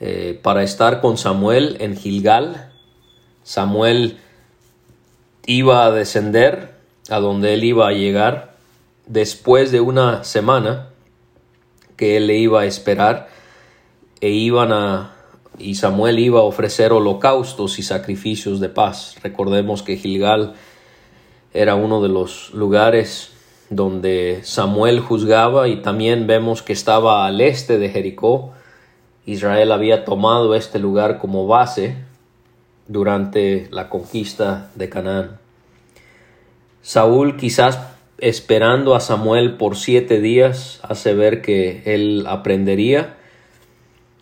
eh, 0.00 0.38
para 0.42 0.62
estar 0.62 1.00
con 1.00 1.16
Samuel 1.16 1.76
en 1.80 1.96
Gilgal. 1.96 2.72
Samuel 3.44 4.18
iba 5.46 5.84
a 5.84 5.90
descender 5.90 6.74
a 7.10 7.20
donde 7.20 7.54
él 7.54 7.64
iba 7.64 7.88
a 7.88 7.92
llegar 7.92 8.54
después 9.06 9.70
de 9.70 9.80
una 9.80 10.24
semana 10.24 10.88
que 11.96 12.16
él 12.16 12.26
le 12.26 12.36
iba 12.36 12.62
a 12.62 12.66
esperar 12.66 13.28
e 14.20 14.30
iban 14.30 14.72
a 14.72 15.10
y 15.58 15.76
Samuel 15.76 16.18
iba 16.18 16.40
a 16.40 16.44
ofrecer 16.44 16.92
holocaustos 16.92 17.78
y 17.78 17.84
sacrificios 17.84 18.58
de 18.58 18.68
paz. 18.68 19.16
Recordemos 19.22 19.84
que 19.84 19.96
Gilgal 19.96 20.54
era 21.52 21.76
uno 21.76 22.02
de 22.02 22.08
los 22.08 22.52
lugares 22.52 23.30
donde 23.70 24.40
Samuel 24.42 24.98
juzgaba 24.98 25.68
y 25.68 25.76
también 25.76 26.26
vemos 26.26 26.62
que 26.62 26.72
estaba 26.72 27.24
al 27.24 27.40
este 27.40 27.78
de 27.78 27.90
Jericó. 27.90 28.52
Israel 29.26 29.70
había 29.70 30.04
tomado 30.04 30.56
este 30.56 30.80
lugar 30.80 31.18
como 31.18 31.46
base 31.46 31.96
durante 32.88 33.68
la 33.70 33.88
conquista 33.88 34.70
de 34.74 34.88
Canaán. 34.88 35.38
Saúl 36.82 37.36
quizás 37.36 37.78
esperando 38.18 38.94
a 38.94 39.00
Samuel 39.00 39.56
por 39.56 39.76
siete 39.76 40.20
días 40.20 40.80
hace 40.82 41.14
ver 41.14 41.42
que 41.42 41.82
él 41.86 42.24
aprendería 42.28 43.16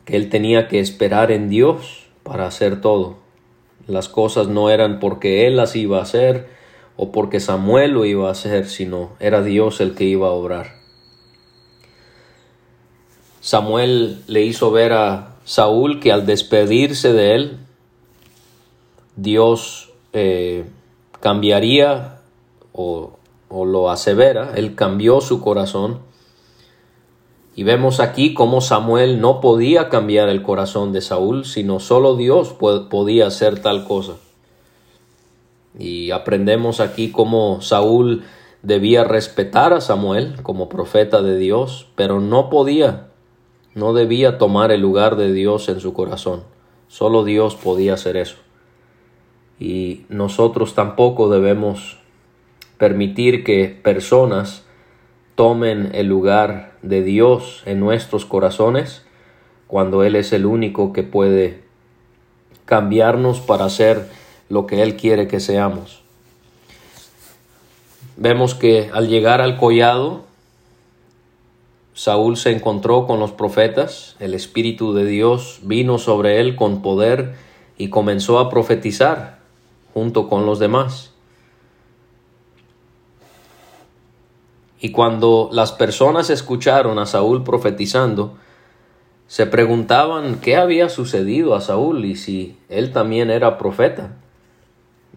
que 0.04 0.16
él 0.16 0.28
tenía 0.28 0.68
que 0.68 0.80
esperar 0.80 1.30
en 1.30 1.48
Dios 1.48 2.06
para 2.22 2.46
hacer 2.46 2.80
todo. 2.80 3.16
Las 3.86 4.08
cosas 4.08 4.48
no 4.48 4.70
eran 4.70 5.00
porque 5.00 5.46
él 5.46 5.56
las 5.56 5.76
iba 5.76 5.98
a 5.98 6.02
hacer 6.02 6.48
o 6.96 7.12
porque 7.12 7.40
Samuel 7.40 7.92
lo 7.92 8.04
iba 8.04 8.28
a 8.28 8.32
hacer, 8.32 8.66
sino 8.66 9.12
era 9.20 9.42
Dios 9.42 9.80
el 9.80 9.94
que 9.94 10.04
iba 10.04 10.28
a 10.28 10.32
obrar. 10.32 10.74
Samuel 13.40 14.22
le 14.28 14.42
hizo 14.42 14.70
ver 14.70 14.92
a 14.92 15.36
Saúl 15.44 15.98
que 15.98 16.12
al 16.12 16.26
despedirse 16.26 17.12
de 17.12 17.34
él, 17.34 17.58
Dios 19.16 19.90
eh, 20.12 20.64
cambiaría 21.20 22.20
o, 22.72 23.12
o 23.48 23.64
lo 23.64 23.90
asevera, 23.90 24.52
él 24.56 24.74
cambió 24.74 25.20
su 25.20 25.40
corazón. 25.40 26.00
Y 27.54 27.64
vemos 27.64 28.00
aquí 28.00 28.32
cómo 28.32 28.62
Samuel 28.62 29.20
no 29.20 29.40
podía 29.40 29.90
cambiar 29.90 30.30
el 30.30 30.42
corazón 30.42 30.92
de 30.92 31.02
Saúl, 31.02 31.44
sino 31.44 31.80
solo 31.80 32.16
Dios 32.16 32.54
podía 32.54 33.26
hacer 33.26 33.60
tal 33.60 33.84
cosa. 33.84 34.14
Y 35.78 36.10
aprendemos 36.12 36.80
aquí 36.80 37.10
cómo 37.10 37.60
Saúl 37.60 38.24
debía 38.62 39.04
respetar 39.04 39.74
a 39.74 39.82
Samuel 39.82 40.42
como 40.42 40.70
profeta 40.70 41.20
de 41.20 41.36
Dios, 41.36 41.88
pero 41.94 42.20
no 42.20 42.48
podía, 42.48 43.08
no 43.74 43.92
debía 43.92 44.38
tomar 44.38 44.72
el 44.72 44.80
lugar 44.80 45.16
de 45.16 45.32
Dios 45.32 45.68
en 45.68 45.80
su 45.80 45.92
corazón. 45.92 46.44
Solo 46.88 47.22
Dios 47.22 47.54
podía 47.54 47.94
hacer 47.94 48.16
eso 48.16 48.41
y 49.62 50.06
nosotros 50.08 50.74
tampoco 50.74 51.28
debemos 51.28 51.96
permitir 52.78 53.44
que 53.44 53.68
personas 53.68 54.64
tomen 55.36 55.90
el 55.94 56.08
lugar 56.08 56.72
de 56.82 57.04
Dios 57.04 57.62
en 57.64 57.78
nuestros 57.78 58.24
corazones 58.24 59.04
cuando 59.68 60.02
Él 60.02 60.16
es 60.16 60.32
el 60.32 60.46
único 60.46 60.92
que 60.92 61.04
puede 61.04 61.62
cambiarnos 62.64 63.38
para 63.38 63.70
ser 63.70 64.08
lo 64.48 64.66
que 64.66 64.82
Él 64.82 64.96
quiere 64.96 65.28
que 65.28 65.38
seamos. 65.38 66.02
Vemos 68.16 68.56
que 68.56 68.90
al 68.92 69.06
llegar 69.06 69.40
al 69.40 69.58
collado, 69.58 70.24
Saúl 71.94 72.36
se 72.36 72.50
encontró 72.50 73.06
con 73.06 73.20
los 73.20 73.30
profetas, 73.30 74.16
el 74.18 74.34
Espíritu 74.34 74.92
de 74.92 75.04
Dios 75.04 75.60
vino 75.62 75.98
sobre 75.98 76.40
él 76.40 76.56
con 76.56 76.82
poder 76.82 77.36
y 77.78 77.90
comenzó 77.90 78.40
a 78.40 78.50
profetizar 78.50 79.41
junto 79.94 80.28
con 80.28 80.46
los 80.46 80.58
demás. 80.58 81.12
Y 84.80 84.90
cuando 84.90 85.48
las 85.52 85.70
personas 85.70 86.28
escucharon 86.28 86.98
a 86.98 87.06
Saúl 87.06 87.44
profetizando, 87.44 88.36
se 89.28 89.46
preguntaban 89.46 90.40
qué 90.40 90.56
había 90.56 90.88
sucedido 90.88 91.54
a 91.54 91.60
Saúl 91.60 92.04
y 92.04 92.16
si 92.16 92.58
él 92.68 92.92
también 92.92 93.30
era 93.30 93.58
profeta. 93.58 94.16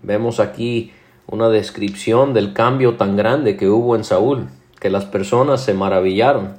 Vemos 0.04 0.40
aquí 0.40 0.94
una 1.28 1.50
descripción 1.50 2.34
del 2.34 2.54
cambio 2.54 2.96
tan 2.96 3.18
grande 3.18 3.58
que 3.58 3.68
hubo 3.68 3.96
en 3.96 4.04
Saúl, 4.04 4.48
que 4.80 4.90
las 4.90 5.06
personas 5.06 5.64
se 5.64 5.74
maravillaron. 5.74 6.58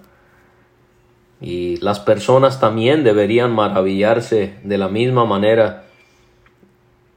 Y 1.41 1.77
las 1.77 2.01
personas 2.01 2.61
también 2.61 3.05
deberían 3.05 3.55
maravillarse 3.55 4.59
de 4.65 4.79
la 4.79 4.89
misma 4.89 5.25
manera 5.25 5.86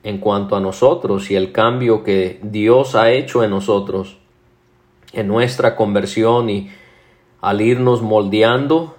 en 0.03 0.19
cuanto 0.19 0.55
a 0.55 0.59
nosotros 0.59 1.29
y 1.31 1.35
el 1.35 1.51
cambio 1.51 2.03
que 2.03 2.39
Dios 2.41 2.95
ha 2.95 3.11
hecho 3.11 3.43
en 3.43 3.51
nosotros, 3.51 4.17
en 5.13 5.27
nuestra 5.27 5.75
conversión 5.75 6.49
y 6.49 6.69
al 7.41 7.61
irnos 7.61 8.01
moldeando 8.01 8.95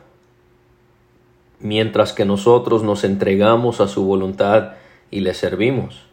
mientras 1.58 2.12
que 2.12 2.24
nosotros 2.24 2.82
nos 2.82 3.04
entregamos 3.04 3.80
a 3.80 3.88
su 3.88 4.04
voluntad 4.04 4.72
y 5.10 5.20
le 5.20 5.34
servimos. 5.34 6.06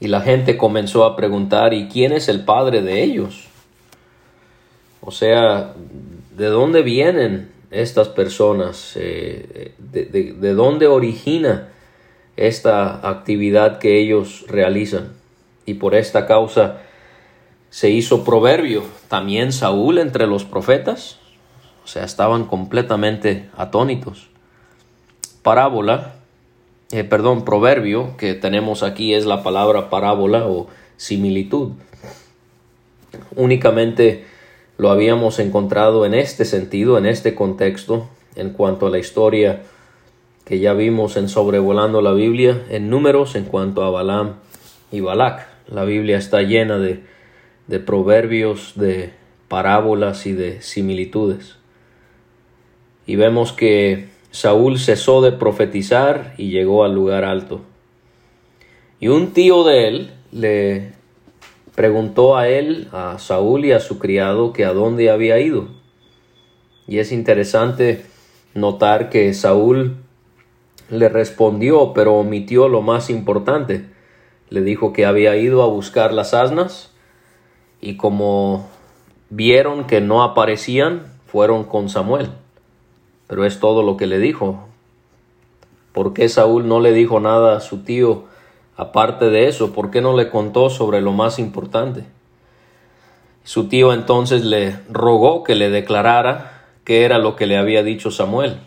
Y 0.00 0.08
la 0.08 0.20
gente 0.20 0.56
comenzó 0.56 1.04
a 1.04 1.16
preguntar, 1.16 1.74
¿y 1.74 1.88
quién 1.88 2.12
es 2.12 2.28
el 2.28 2.44
padre 2.44 2.82
de 2.82 3.02
ellos? 3.02 3.46
O 5.00 5.10
sea, 5.10 5.74
¿de 6.36 6.46
dónde 6.46 6.82
vienen 6.82 7.50
estas 7.70 8.08
personas? 8.08 8.92
Eh, 8.96 9.74
de, 9.78 10.04
¿De 10.04 10.54
dónde 10.54 10.86
origina 10.86 11.68
esta 12.38 13.08
actividad 13.08 13.78
que 13.78 13.98
ellos 13.98 14.44
realizan. 14.48 15.12
Y 15.66 15.74
por 15.74 15.94
esta 15.94 16.26
causa 16.26 16.78
se 17.68 17.90
hizo 17.90 18.24
proverbio 18.24 18.84
también 19.08 19.52
Saúl 19.52 19.98
entre 19.98 20.26
los 20.26 20.44
profetas. 20.44 21.18
O 21.84 21.88
sea, 21.88 22.04
estaban 22.04 22.44
completamente 22.44 23.50
atónitos. 23.56 24.28
Parábola, 25.42 26.14
eh, 26.92 27.04
perdón, 27.04 27.44
proverbio 27.44 28.16
que 28.16 28.34
tenemos 28.34 28.82
aquí 28.82 29.14
es 29.14 29.26
la 29.26 29.42
palabra 29.42 29.90
parábola 29.90 30.46
o 30.46 30.68
similitud. 30.96 31.72
Únicamente 33.34 34.26
lo 34.76 34.90
habíamos 34.90 35.40
encontrado 35.40 36.06
en 36.06 36.14
este 36.14 36.44
sentido, 36.44 36.98
en 36.98 37.06
este 37.06 37.34
contexto, 37.34 38.08
en 38.36 38.50
cuanto 38.50 38.86
a 38.86 38.90
la 38.90 38.98
historia 38.98 39.62
que 40.48 40.60
ya 40.60 40.72
vimos 40.72 41.18
en 41.18 41.28
sobrevolando 41.28 42.00
la 42.00 42.12
Biblia 42.12 42.64
en 42.70 42.88
números 42.88 43.34
en 43.34 43.44
cuanto 43.44 43.84
a 43.84 43.90
Balaam 43.90 44.36
y 44.90 45.00
Balac. 45.00 45.46
La 45.70 45.84
Biblia 45.84 46.16
está 46.16 46.40
llena 46.40 46.78
de, 46.78 47.02
de 47.66 47.80
proverbios, 47.80 48.72
de 48.74 49.12
parábolas 49.48 50.24
y 50.24 50.32
de 50.32 50.62
similitudes. 50.62 51.56
Y 53.06 53.16
vemos 53.16 53.52
que 53.52 54.08
Saúl 54.30 54.78
cesó 54.78 55.20
de 55.20 55.32
profetizar 55.32 56.32
y 56.38 56.48
llegó 56.48 56.82
al 56.82 56.94
lugar 56.94 57.24
alto. 57.24 57.60
Y 59.00 59.08
un 59.08 59.34
tío 59.34 59.64
de 59.64 59.88
él 59.88 60.10
le 60.32 60.92
preguntó 61.74 62.38
a 62.38 62.48
él, 62.48 62.88
a 62.92 63.18
Saúl 63.18 63.66
y 63.66 63.72
a 63.72 63.80
su 63.80 63.98
criado, 63.98 64.54
que 64.54 64.64
a 64.64 64.72
dónde 64.72 65.10
había 65.10 65.38
ido. 65.40 65.68
Y 66.86 67.00
es 67.00 67.12
interesante 67.12 68.06
notar 68.54 69.10
que 69.10 69.34
Saúl 69.34 70.07
le 70.90 71.08
respondió, 71.08 71.92
pero 71.92 72.14
omitió 72.14 72.68
lo 72.68 72.82
más 72.82 73.10
importante. 73.10 73.86
Le 74.50 74.62
dijo 74.62 74.92
que 74.92 75.06
había 75.06 75.36
ido 75.36 75.62
a 75.62 75.66
buscar 75.66 76.12
las 76.12 76.34
asnas 76.34 76.92
y 77.80 77.96
como 77.96 78.66
vieron 79.30 79.84
que 79.84 80.00
no 80.00 80.22
aparecían, 80.22 81.12
fueron 81.26 81.64
con 81.64 81.88
Samuel. 81.88 82.30
Pero 83.26 83.44
es 83.44 83.60
todo 83.60 83.82
lo 83.82 83.96
que 83.96 84.06
le 84.06 84.18
dijo. 84.18 84.66
¿Por 85.92 86.14
qué 86.14 86.28
Saúl 86.28 86.66
no 86.66 86.80
le 86.80 86.92
dijo 86.92 87.20
nada 87.20 87.56
a 87.56 87.60
su 87.60 87.82
tío 87.82 88.24
aparte 88.76 89.28
de 89.28 89.48
eso? 89.48 89.72
¿Por 89.72 89.90
qué 89.90 90.00
no 90.00 90.16
le 90.16 90.30
contó 90.30 90.70
sobre 90.70 91.02
lo 91.02 91.12
más 91.12 91.38
importante? 91.38 92.04
Su 93.44 93.68
tío 93.68 93.92
entonces 93.92 94.44
le 94.44 94.78
rogó 94.90 95.42
que 95.42 95.54
le 95.54 95.70
declarara 95.70 96.64
qué 96.84 97.04
era 97.04 97.18
lo 97.18 97.36
que 97.36 97.46
le 97.46 97.58
había 97.58 97.82
dicho 97.82 98.10
Samuel. 98.10 98.58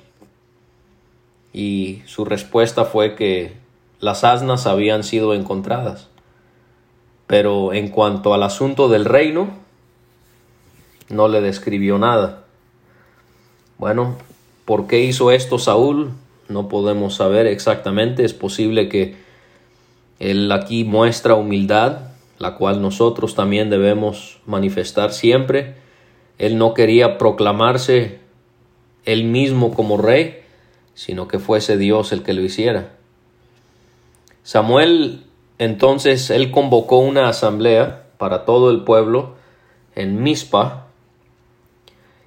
Y 1.54 2.02
su 2.06 2.26
respuesta 2.26 2.86
fue 2.86 3.16
que 3.16 3.54
las 4.00 4.24
asnas 4.24 4.68
habían 4.68 5.04
sido 5.04 5.34
encontradas. 5.34 6.08
Pero 7.28 7.74
en 7.74 7.90
cuanto 7.90 8.34
al 8.34 8.44
asunto 8.44 8.90
del 8.90 9.06
reino, 9.06 9.50
no 11.10 11.28
le 11.28 11.42
describió 11.42 11.98
nada. 11.98 12.44
Bueno, 13.78 14.18
¿por 14.66 14.88
qué 14.88 15.02
hizo 15.02 15.32
esto 15.32 15.60
Saúl? 15.60 16.12
No 16.50 16.68
podemos 16.68 17.16
saber 17.16 17.48
exactamente. 17.48 18.26
Es 18.26 18.34
posible 18.34 18.90
que 18.90 19.16
él 20.20 20.52
aquí 20.52 20.84
muestra 20.84 21.36
humildad, 21.36 22.00
la 22.38 22.56
cual 22.56 22.82
nosotros 22.82 23.36
también 23.36 23.70
debemos 23.70 24.40
manifestar 24.46 25.14
siempre. 25.14 25.76
Él 26.38 26.58
no 26.58 26.74
quería 26.74 27.18
proclamarse 27.18 28.20
él 29.06 29.24
mismo 29.24 29.74
como 29.74 29.98
rey, 29.98 30.41
sino 30.94 31.28
que 31.28 31.40
fuese 31.40 31.78
Dios 31.78 32.12
el 32.12 32.24
que 32.24 32.34
lo 32.34 32.42
hiciera. 32.42 32.94
Samuel 34.44 35.24
entonces 35.58 36.30
él 36.32 36.50
convocó 36.50 36.98
una 36.98 37.30
asamblea 37.30 38.08
para 38.18 38.46
todo 38.46 38.72
el 38.72 38.84
pueblo 38.84 39.36
en 39.96 40.24
Mizpa 40.24 40.88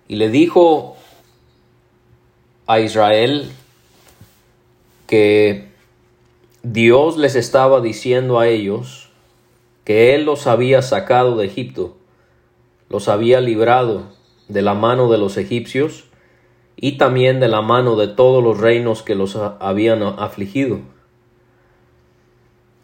y 0.07 0.17
le 0.17 0.29
dijo 0.29 0.97
a 2.67 2.79
Israel 2.81 3.51
que 5.07 5.69
Dios 6.63 7.17
les 7.17 7.35
estaba 7.35 7.81
diciendo 7.81 8.39
a 8.39 8.49
ellos 8.49 9.11
que 9.85 10.15
Él 10.15 10.25
los 10.25 10.47
había 10.47 10.81
sacado 10.81 11.37
de 11.37 11.47
Egipto, 11.47 11.97
los 12.89 13.09
había 13.09 13.41
librado 13.41 14.05
de 14.49 14.63
la 14.63 14.75
mano 14.75 15.11
de 15.11 15.19
los 15.19 15.37
egipcios 15.37 16.05
y 16.77 16.99
también 16.99 17.41
de 17.41 17.49
la 17.49 17.63
mano 17.63 17.97
de 17.97 18.09
todos 18.09 18.43
los 18.43 18.59
reinos 18.59 19.03
que 19.03 19.15
los 19.15 19.37
habían 19.37 20.03
afligido. 20.03 20.81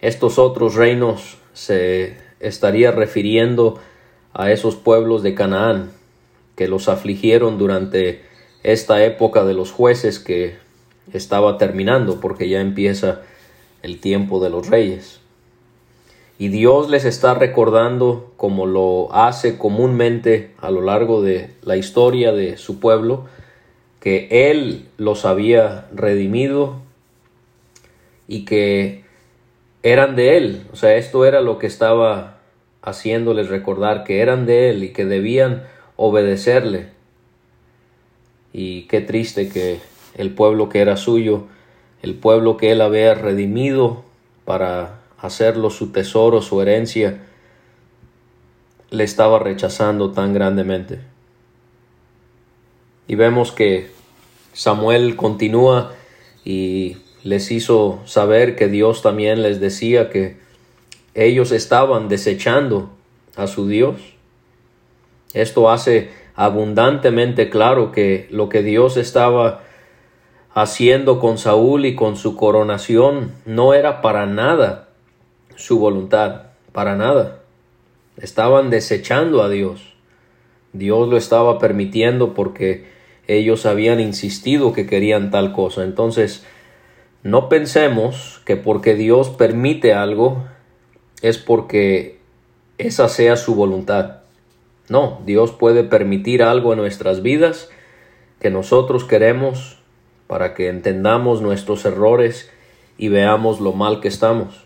Estos 0.00 0.38
otros 0.38 0.74
reinos 0.74 1.38
se 1.52 2.16
estaría 2.40 2.90
refiriendo 2.90 3.78
a 4.32 4.50
esos 4.50 4.76
pueblos 4.76 5.22
de 5.22 5.34
Canaán 5.34 5.90
que 6.56 6.68
los 6.68 6.88
afligieron 6.88 7.58
durante 7.58 8.22
esta 8.62 9.04
época 9.04 9.44
de 9.44 9.54
los 9.54 9.72
jueces 9.72 10.18
que 10.18 10.56
estaba 11.12 11.58
terminando 11.58 12.20
porque 12.20 12.48
ya 12.48 12.60
empieza 12.60 13.22
el 13.82 14.00
tiempo 14.00 14.42
de 14.42 14.50
los 14.50 14.68
reyes. 14.68 15.20
Y 16.38 16.48
Dios 16.48 16.88
les 16.88 17.04
está 17.04 17.34
recordando 17.34 18.32
como 18.36 18.66
lo 18.66 19.12
hace 19.14 19.58
comúnmente 19.58 20.54
a 20.58 20.70
lo 20.70 20.80
largo 20.80 21.20
de 21.20 21.50
la 21.62 21.76
historia 21.76 22.32
de 22.32 22.56
su 22.56 22.80
pueblo, 22.80 23.26
que 24.00 24.50
Él 24.50 24.88
los 24.96 25.24
había 25.24 25.86
redimido 25.92 26.80
y 28.26 28.44
que 28.44 29.04
eran 29.82 30.16
de 30.16 30.36
Él. 30.38 30.62
O 30.72 30.76
sea, 30.76 30.96
esto 30.96 31.24
era 31.24 31.40
lo 31.40 31.58
que 31.58 31.66
estaba 31.66 32.38
haciéndoles 32.82 33.48
recordar 33.48 34.04
que 34.04 34.20
eran 34.20 34.46
de 34.46 34.70
Él 34.70 34.84
y 34.84 34.92
que 34.92 35.04
debían 35.04 35.64
obedecerle. 35.96 36.88
Y 38.52 38.82
qué 38.82 39.00
triste 39.00 39.48
que 39.48 39.78
el 40.16 40.30
pueblo 40.34 40.68
que 40.68 40.80
era 40.80 40.96
suyo, 40.96 41.46
el 42.02 42.14
pueblo 42.14 42.56
que 42.56 42.72
Él 42.72 42.80
había 42.80 43.14
redimido 43.14 44.04
para 44.44 45.00
hacerlo 45.18 45.70
su 45.70 45.92
tesoro, 45.92 46.40
su 46.40 46.60
herencia, 46.62 47.20
le 48.90 49.04
estaba 49.04 49.38
rechazando 49.38 50.10
tan 50.12 50.32
grandemente. 50.32 51.00
Y 53.10 53.16
vemos 53.16 53.50
que 53.50 53.90
Samuel 54.52 55.16
continúa 55.16 55.94
y 56.44 56.98
les 57.24 57.50
hizo 57.50 57.98
saber 58.04 58.54
que 58.54 58.68
Dios 58.68 59.02
también 59.02 59.42
les 59.42 59.58
decía 59.58 60.10
que 60.10 60.36
ellos 61.14 61.50
estaban 61.50 62.08
desechando 62.08 62.90
a 63.34 63.48
su 63.48 63.66
Dios. 63.66 63.96
Esto 65.32 65.70
hace 65.72 66.10
abundantemente 66.36 67.50
claro 67.50 67.90
que 67.90 68.28
lo 68.30 68.48
que 68.48 68.62
Dios 68.62 68.96
estaba 68.96 69.64
haciendo 70.54 71.18
con 71.18 71.36
Saúl 71.36 71.86
y 71.86 71.96
con 71.96 72.14
su 72.16 72.36
coronación 72.36 73.32
no 73.44 73.74
era 73.74 74.02
para 74.02 74.26
nada 74.26 74.88
su 75.56 75.80
voluntad, 75.80 76.42
para 76.70 76.94
nada. 76.94 77.40
Estaban 78.18 78.70
desechando 78.70 79.42
a 79.42 79.48
Dios. 79.48 79.94
Dios 80.72 81.08
lo 81.08 81.16
estaba 81.16 81.58
permitiendo 81.58 82.34
porque 82.34 82.99
ellos 83.36 83.66
habían 83.66 84.00
insistido 84.00 84.72
que 84.72 84.86
querían 84.86 85.30
tal 85.30 85.52
cosa. 85.52 85.84
Entonces, 85.84 86.44
no 87.22 87.48
pensemos 87.48 88.40
que 88.44 88.56
porque 88.56 88.94
Dios 88.94 89.30
permite 89.30 89.92
algo 89.92 90.44
es 91.22 91.38
porque 91.38 92.18
esa 92.78 93.08
sea 93.08 93.36
su 93.36 93.54
voluntad. 93.54 94.20
No, 94.88 95.20
Dios 95.26 95.52
puede 95.52 95.84
permitir 95.84 96.42
algo 96.42 96.72
en 96.72 96.78
nuestras 96.78 97.22
vidas 97.22 97.70
que 98.40 98.50
nosotros 98.50 99.04
queremos 99.04 99.78
para 100.26 100.54
que 100.54 100.68
entendamos 100.68 101.42
nuestros 101.42 101.84
errores 101.84 102.50
y 102.96 103.08
veamos 103.08 103.60
lo 103.60 103.72
mal 103.72 104.00
que 104.00 104.08
estamos. 104.08 104.64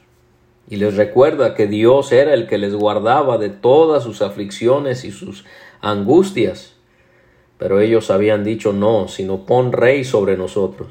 Y 0.69 0.77
les 0.77 0.97
recuerda 0.97 1.55
que 1.55 1.67
Dios 1.67 2.13
era 2.13 2.33
el 2.35 2.47
que 2.47 2.59
les 2.59 2.75
guardaba 2.75 3.37
de 3.37 3.51
todas 3.51 4.03
sus 4.03 4.23
aflicciones 4.23 5.05
y 5.05 5.11
sus 5.11 5.45
angustias. 5.81 6.74
Pero 7.59 7.81
ellos 7.81 8.11
habían 8.11 8.45
dicho 8.45 8.73
no, 8.73 9.09
sino 9.09 9.47
pon 9.47 9.73
rey 9.73 10.05
sobre 10.05 10.37
nosotros. 10.37 10.89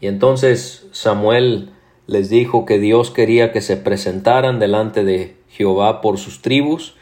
Y 0.00 0.06
entonces 0.06 0.86
Samuel 0.92 1.70
les 2.06 2.30
dijo 2.30 2.64
que 2.64 2.78
Dios 2.78 3.10
quería 3.10 3.52
que 3.52 3.60
se 3.60 3.76
presentaran 3.76 4.58
delante 4.58 5.04
de 5.04 5.36
Jehová 5.50 6.00
por 6.00 6.18
sus 6.18 6.42
tribus 6.42 6.94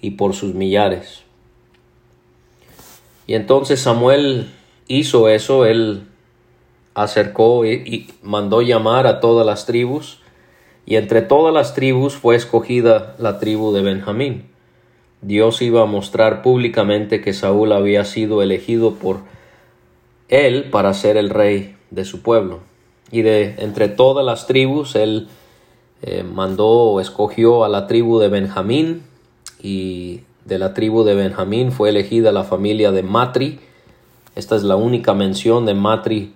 y 0.00 0.12
por 0.12 0.34
sus 0.34 0.54
millares. 0.54 1.22
Y 3.26 3.34
entonces 3.34 3.80
Samuel 3.80 4.50
hizo 4.86 5.28
eso, 5.28 5.66
él 5.66 6.06
acercó 6.94 7.66
y, 7.66 8.08
mandó 8.22 8.62
llamar 8.62 9.06
a 9.06 9.20
todas 9.20 9.46
las 9.46 9.66
tribus, 9.66 10.20
y 10.86 10.96
entre 10.96 11.20
todas 11.20 11.52
las 11.52 11.74
tribus 11.74 12.14
fue 12.14 12.34
escogida 12.34 13.14
la 13.18 13.38
tribu 13.38 13.72
de 13.72 13.82
Benjamín. 13.82 14.48
Dios 15.22 15.60
iba 15.62 15.82
a 15.82 15.86
mostrar 15.86 16.42
públicamente 16.42 17.20
que 17.20 17.32
Saúl 17.32 17.72
había 17.72 18.04
sido 18.04 18.42
elegido 18.42 18.94
por 18.94 19.20
él 20.28 20.70
para 20.70 20.94
ser 20.94 21.16
el 21.16 21.30
rey 21.30 21.76
de 21.90 22.04
su 22.04 22.22
pueblo. 22.22 22.60
Y 23.10 23.22
de 23.22 23.56
entre 23.58 23.88
todas 23.88 24.24
las 24.24 24.46
tribus, 24.46 24.94
él 24.94 25.28
eh, 26.02 26.22
mandó 26.22 26.68
o 26.68 27.00
escogió 27.00 27.64
a 27.64 27.68
la 27.68 27.86
tribu 27.86 28.18
de 28.18 28.28
Benjamín, 28.28 29.02
y 29.60 30.20
de 30.44 30.58
la 30.58 30.74
tribu 30.74 31.04
de 31.04 31.14
Benjamín 31.14 31.72
fue 31.72 31.88
elegida 31.90 32.32
la 32.32 32.44
familia 32.44 32.92
de 32.92 33.02
Matri. 33.02 33.60
Esta 34.34 34.56
es 34.56 34.62
la 34.62 34.76
única 34.76 35.14
mención 35.14 35.66
de 35.66 35.74
Matri 35.74 36.34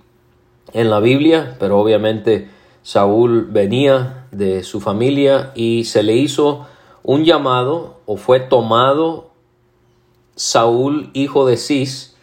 en 0.72 0.90
la 0.90 1.00
Biblia, 1.00 1.56
pero 1.60 1.78
obviamente 1.78 2.48
Saúl 2.82 3.46
venía 3.50 4.26
de 4.32 4.64
su 4.64 4.80
familia 4.80 5.52
y 5.54 5.84
se 5.84 6.02
le 6.02 6.16
hizo 6.16 6.66
un 7.02 7.24
llamado 7.24 8.00
o 8.06 8.16
fue 8.16 8.40
tomado 8.40 9.30
Saúl, 10.36 11.10
hijo 11.14 11.46
de 11.46 11.56
Cis. 11.56 12.16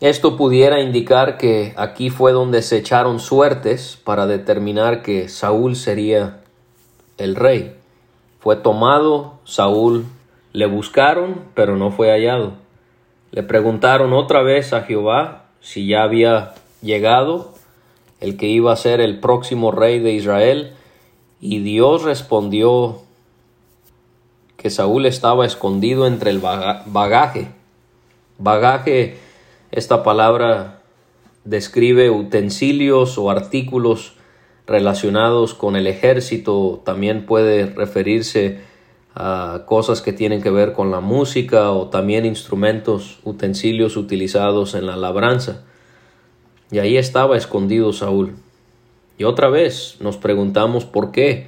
Esto 0.00 0.36
pudiera 0.36 0.80
indicar 0.80 1.38
que 1.38 1.74
aquí 1.76 2.10
fue 2.10 2.32
donde 2.32 2.62
se 2.62 2.76
echaron 2.76 3.18
suertes 3.18 3.98
para 4.02 4.26
determinar 4.26 5.02
que 5.02 5.28
Saúl 5.28 5.74
sería 5.74 6.40
el 7.16 7.34
rey. 7.34 7.74
Fue 8.38 8.54
tomado 8.54 9.40
Saúl, 9.44 10.06
le 10.52 10.66
buscaron, 10.66 11.42
pero 11.54 11.76
no 11.76 11.90
fue 11.90 12.10
hallado. 12.10 12.52
Le 13.32 13.42
preguntaron 13.42 14.12
otra 14.12 14.42
vez 14.42 14.72
a 14.72 14.82
Jehová 14.82 15.46
si 15.60 15.88
ya 15.88 16.04
había 16.04 16.54
llegado 16.80 17.52
el 18.20 18.36
que 18.36 18.46
iba 18.46 18.72
a 18.72 18.76
ser 18.76 19.00
el 19.00 19.20
próximo 19.20 19.70
rey 19.70 19.98
de 19.98 20.12
Israel, 20.12 20.74
y 21.40 21.60
Dios 21.60 22.02
respondió 22.02 23.02
que 24.58 24.70
Saúl 24.70 25.06
estaba 25.06 25.46
escondido 25.46 26.08
entre 26.08 26.30
el 26.30 26.40
bagaje. 26.40 27.48
Bagaje, 28.38 29.16
esta 29.70 30.02
palabra 30.02 30.82
describe 31.44 32.10
utensilios 32.10 33.18
o 33.18 33.30
artículos 33.30 34.14
relacionados 34.66 35.54
con 35.54 35.76
el 35.76 35.86
ejército, 35.86 36.82
también 36.84 37.24
puede 37.24 37.66
referirse 37.66 38.58
a 39.14 39.62
cosas 39.64 40.02
que 40.02 40.12
tienen 40.12 40.42
que 40.42 40.50
ver 40.50 40.72
con 40.72 40.90
la 40.90 41.00
música 41.00 41.70
o 41.70 41.86
también 41.86 42.26
instrumentos, 42.26 43.20
utensilios 43.22 43.96
utilizados 43.96 44.74
en 44.74 44.86
la 44.86 44.96
labranza. 44.96 45.62
Y 46.72 46.80
ahí 46.80 46.96
estaba 46.96 47.36
escondido 47.36 47.92
Saúl. 47.92 48.34
Y 49.18 49.24
otra 49.24 49.50
vez 49.50 49.98
nos 50.00 50.16
preguntamos 50.16 50.84
por 50.84 51.12
qué. 51.12 51.46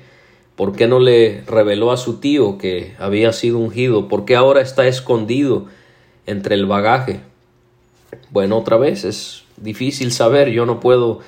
¿Por 0.61 0.77
qué 0.77 0.87
no 0.87 0.99
le 0.99 1.43
reveló 1.47 1.91
a 1.91 1.97
su 1.97 2.21
tío 2.21 2.59
que 2.59 2.95
había 2.99 3.33
sido 3.33 3.57
ungido? 3.57 4.09
¿Por 4.09 4.27
qué 4.27 4.37
ahora 4.37 4.61
está 4.61 4.87
escondido 4.87 5.69
entre 6.27 6.55
el 6.55 6.67
bagaje? 6.67 7.21
Bueno, 8.29 8.59
otra 8.59 8.77
vez 8.77 9.05
es 9.05 9.45
difícil 9.57 10.13
saber, 10.13 10.51
yo 10.51 10.67
no 10.67 10.79
puedo 10.79 11.21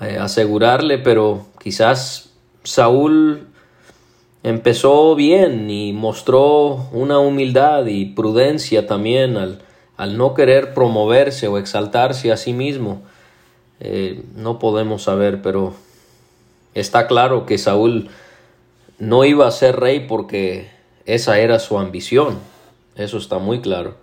eh, 0.00 0.16
asegurarle, 0.18 0.96
pero 0.96 1.44
quizás 1.62 2.30
Saúl 2.64 3.46
empezó 4.42 5.16
bien 5.16 5.68
y 5.68 5.92
mostró 5.92 6.88
una 6.92 7.18
humildad 7.18 7.84
y 7.84 8.06
prudencia 8.06 8.86
también 8.86 9.36
al, 9.36 9.60
al 9.98 10.16
no 10.16 10.32
querer 10.32 10.72
promoverse 10.72 11.46
o 11.46 11.58
exaltarse 11.58 12.32
a 12.32 12.38
sí 12.38 12.54
mismo. 12.54 13.02
Eh, 13.80 14.22
no 14.34 14.58
podemos 14.58 15.02
saber, 15.02 15.42
pero 15.42 15.74
está 16.72 17.06
claro 17.06 17.44
que 17.44 17.58
Saúl 17.58 18.08
no 19.02 19.24
iba 19.24 19.48
a 19.48 19.50
ser 19.50 19.80
rey 19.80 20.06
porque 20.06 20.70
esa 21.06 21.40
era 21.40 21.58
su 21.58 21.76
ambición. 21.76 22.38
Eso 22.94 23.18
está 23.18 23.38
muy 23.38 23.60
claro. 23.60 23.96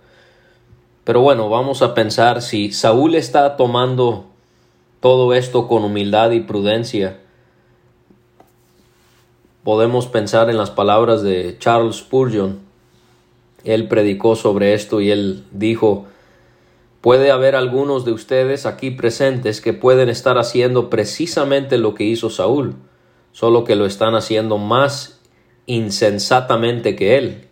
Pero 1.04 1.22
bueno, 1.22 1.48
vamos 1.48 1.80
a 1.80 1.94
pensar 1.94 2.42
si 2.42 2.70
Saúl 2.70 3.14
está 3.14 3.56
tomando 3.56 4.26
todo 5.00 5.32
esto 5.32 5.68
con 5.68 5.84
humildad 5.84 6.32
y 6.32 6.40
prudencia 6.40 7.16
podemos 9.64 10.06
pensar 10.06 10.50
en 10.50 10.56
las 10.56 10.70
palabras 10.70 11.22
de 11.22 11.56
Charles 11.58 11.96
Spurgeon. 11.96 12.58
Él 13.64 13.88
predicó 13.88 14.36
sobre 14.36 14.74
esto 14.74 15.00
y 15.00 15.10
él 15.10 15.44
dijo, 15.50 16.06
puede 17.00 17.30
haber 17.30 17.56
algunos 17.56 18.04
de 18.04 18.12
ustedes 18.12 18.66
aquí 18.66 18.90
presentes 18.90 19.60
que 19.60 19.72
pueden 19.72 20.08
estar 20.08 20.38
haciendo 20.38 20.90
precisamente 20.90 21.78
lo 21.78 21.94
que 21.94 22.04
hizo 22.04 22.30
Saúl, 22.30 22.74
solo 23.32 23.64
que 23.64 23.76
lo 23.76 23.86
están 23.86 24.14
haciendo 24.14 24.58
más 24.58 25.20
insensatamente 25.66 26.96
que 26.96 27.18
él. 27.18 27.48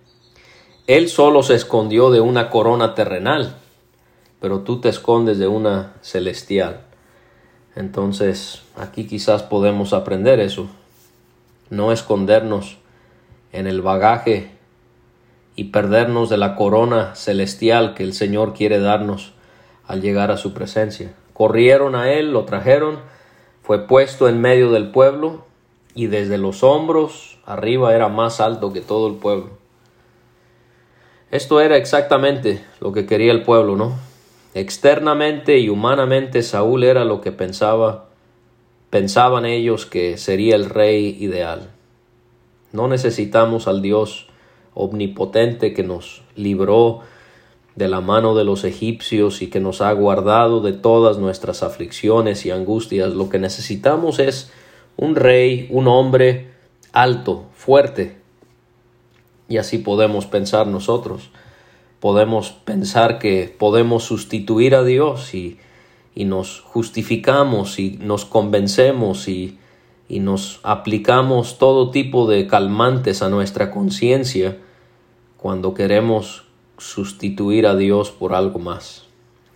Él 0.86 1.08
solo 1.08 1.42
se 1.42 1.54
escondió 1.54 2.10
de 2.10 2.20
una 2.20 2.50
corona 2.50 2.94
terrenal, 2.94 3.56
pero 4.40 4.60
tú 4.60 4.80
te 4.80 4.88
escondes 4.88 5.38
de 5.38 5.48
una 5.48 5.94
celestial. 6.00 6.86
Entonces, 7.76 8.62
aquí 8.76 9.06
quizás 9.06 9.42
podemos 9.42 9.92
aprender 9.92 10.40
eso 10.40 10.68
no 11.70 11.92
escondernos 11.92 12.78
en 13.52 13.66
el 13.66 13.82
bagaje 13.82 14.50
y 15.54 15.64
perdernos 15.64 16.28
de 16.28 16.36
la 16.36 16.54
corona 16.54 17.14
celestial 17.14 17.94
que 17.94 18.04
el 18.04 18.12
Señor 18.12 18.54
quiere 18.54 18.78
darnos 18.78 19.32
al 19.86 20.00
llegar 20.00 20.30
a 20.30 20.36
su 20.36 20.54
presencia. 20.54 21.12
Corrieron 21.32 21.94
a 21.94 22.12
él, 22.12 22.32
lo 22.32 22.44
trajeron, 22.44 22.98
fue 23.62 23.86
puesto 23.86 24.28
en 24.28 24.40
medio 24.40 24.70
del 24.70 24.90
pueblo 24.90 25.46
y 25.98 26.06
desde 26.06 26.38
los 26.38 26.62
hombros 26.62 27.38
arriba 27.44 27.92
era 27.92 28.08
más 28.08 28.38
alto 28.40 28.72
que 28.72 28.80
todo 28.80 29.08
el 29.08 29.14
pueblo. 29.14 29.58
Esto 31.32 31.60
era 31.60 31.76
exactamente 31.76 32.64
lo 32.78 32.92
que 32.92 33.04
quería 33.04 33.32
el 33.32 33.42
pueblo, 33.42 33.74
¿no? 33.74 33.98
Externamente 34.54 35.58
y 35.58 35.68
humanamente 35.68 36.44
Saúl 36.44 36.84
era 36.84 37.04
lo 37.04 37.20
que 37.20 37.32
pensaba 37.32 38.10
pensaban 38.90 39.44
ellos 39.44 39.86
que 39.86 40.18
sería 40.18 40.54
el 40.54 40.70
rey 40.70 41.16
ideal. 41.18 41.68
No 42.72 42.86
necesitamos 42.86 43.66
al 43.66 43.82
Dios 43.82 44.28
omnipotente 44.74 45.74
que 45.74 45.82
nos 45.82 46.22
libró 46.36 47.00
de 47.74 47.88
la 47.88 48.00
mano 48.00 48.36
de 48.36 48.44
los 48.44 48.62
egipcios 48.62 49.42
y 49.42 49.50
que 49.50 49.58
nos 49.58 49.80
ha 49.80 49.90
guardado 49.94 50.60
de 50.60 50.74
todas 50.74 51.18
nuestras 51.18 51.64
aflicciones 51.64 52.46
y 52.46 52.52
angustias. 52.52 53.14
Lo 53.14 53.28
que 53.28 53.40
necesitamos 53.40 54.20
es 54.20 54.52
un 54.98 55.16
rey, 55.16 55.66
un 55.70 55.88
hombre 55.88 56.50
alto, 56.92 57.46
fuerte. 57.54 58.18
Y 59.48 59.56
así 59.56 59.78
podemos 59.78 60.26
pensar 60.26 60.66
nosotros. 60.66 61.30
Podemos 62.00 62.50
pensar 62.50 63.18
que 63.18 63.54
podemos 63.58 64.04
sustituir 64.04 64.74
a 64.74 64.84
Dios 64.84 65.34
y 65.34 65.58
y 66.18 66.24
nos 66.24 66.62
justificamos 66.62 67.78
y 67.78 67.96
nos 68.02 68.24
convencemos 68.24 69.28
y, 69.28 69.56
y 70.08 70.18
nos 70.18 70.58
aplicamos 70.64 71.58
todo 71.58 71.92
tipo 71.92 72.28
de 72.28 72.48
calmantes 72.48 73.22
a 73.22 73.28
nuestra 73.28 73.70
conciencia 73.70 74.56
cuando 75.36 75.74
queremos 75.74 76.42
sustituir 76.76 77.68
a 77.68 77.76
Dios 77.76 78.10
por 78.10 78.34
algo 78.34 78.58
más. 78.58 79.04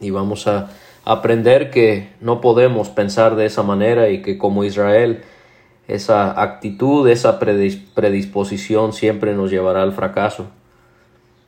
Y 0.01 0.11
vamos 0.11 0.47
a 0.47 0.71
aprender 1.05 1.73
que 1.73 2.13
no 2.21 2.41
podemos 2.41 2.91
pensar 2.91 3.35
de 3.35 3.47
esa 3.47 3.65
manera 3.65 4.11
y 4.11 4.23
que 4.23 4.39
como 4.39 4.63
Israel 4.63 5.25
esa 5.89 6.41
actitud, 6.41 7.09
esa 7.09 7.39
predisposición 7.39 8.93
siempre 8.93 9.35
nos 9.35 9.51
llevará 9.51 9.83
al 9.83 9.93
fracaso. 9.93 10.47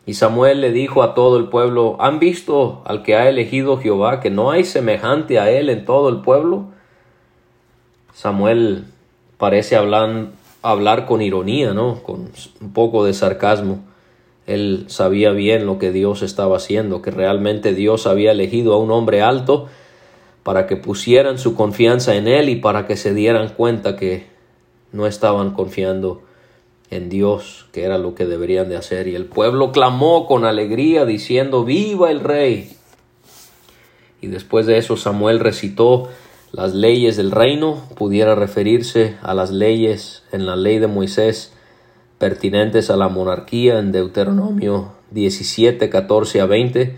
Y 0.07 0.15
Samuel 0.15 0.61
le 0.61 0.71
dijo 0.71 1.03
a 1.03 1.15
todo 1.15 1.39
el 1.39 1.49
pueblo, 1.49 1.97
¿han 1.99 2.19
visto 2.19 2.83
al 2.85 3.03
que 3.03 3.17
ha 3.17 3.29
elegido 3.29 3.79
Jehová, 3.79 4.21
que 4.21 4.31
no 4.31 4.51
hay 4.51 4.65
semejante 4.65 5.39
a 5.39 5.51
él 5.51 5.71
en 5.71 5.85
todo 5.85 6.11
el 6.11 6.21
pueblo? 6.21 6.67
Samuel 8.13 8.85
parece 9.39 9.77
hablar, 9.77 10.27
hablar 10.63 11.07
con 11.07 11.23
ironía, 11.23 11.73
¿no? 11.73 12.03
Con 12.03 12.31
un 12.61 12.73
poco 12.73 13.05
de 13.05 13.15
sarcasmo. 13.15 13.79
Él 14.47 14.85
sabía 14.89 15.31
bien 15.31 15.65
lo 15.65 15.79
que 15.79 15.91
Dios 15.91 16.23
estaba 16.23 16.59
haciendo, 16.59 17.01
que 17.01 17.11
realmente 17.11 17.73
Dios 17.73 18.07
había 18.07 18.33
elegido 18.33 18.75
a 18.75 18.79
un 18.79 18.91
hombre 18.91 19.23
alto 19.23 19.69
para 20.45 20.69
que 20.69 20.77
pusieran 20.77 21.39
su 21.39 21.57
confianza 21.57 22.15
en 22.15 22.29
él 22.29 22.49
y 22.49 22.57
para 22.57 22.87
que 22.87 22.97
se 22.97 23.13
dieran 23.13 23.49
cuenta 23.49 23.97
que 23.97 24.27
no 24.93 25.07
estaban 25.09 25.55
confiando 25.55 26.23
en 26.91 27.09
Dios, 27.09 27.67
que 27.73 27.83
era 27.83 27.99
lo 27.99 28.15
que 28.15 28.27
deberían 28.27 28.69
de 28.69 28.77
hacer. 28.77 29.09
Y 29.09 29.17
el 29.17 29.25
pueblo 29.25 29.73
clamó 29.73 30.27
con 30.27 30.45
alegría 30.45 31.05
diciendo, 31.05 31.65
viva 31.65 32.11
el 32.11 32.21
rey. 32.21 32.77
Y 34.21 34.29
después 34.29 34.67
de 34.67 34.79
eso 34.79 34.97
Samuel 34.97 35.41
recitó 35.41 36.09
las 36.53 36.73
leyes 36.73 37.17
del 37.17 37.33
reino, 37.33 37.83
pudiera 37.97 38.37
referirse 38.37 39.17
a 39.23 39.35
las 39.35 39.51
leyes 39.51 40.23
en 40.31 40.47
la 40.47 40.55
ley 40.55 40.79
de 40.79 40.87
Moisés 40.87 41.53
pertinentes 42.19 42.91
a 42.91 42.97
la 42.97 43.09
monarquía 43.09 43.79
en 43.79 43.91
Deuteronomio 43.91 44.93
17, 45.11 45.91
14 45.91 46.41
a 46.41 46.47
20. 46.47 46.97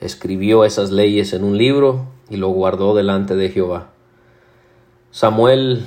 Escribió 0.00 0.64
esas 0.64 0.90
leyes 0.90 1.32
en 1.32 1.44
un 1.44 1.56
libro 1.56 2.06
y 2.28 2.36
lo 2.36 2.48
guardó 2.48 2.94
delante 2.94 3.34
de 3.36 3.50
Jehová. 3.50 3.90
Samuel 5.10 5.86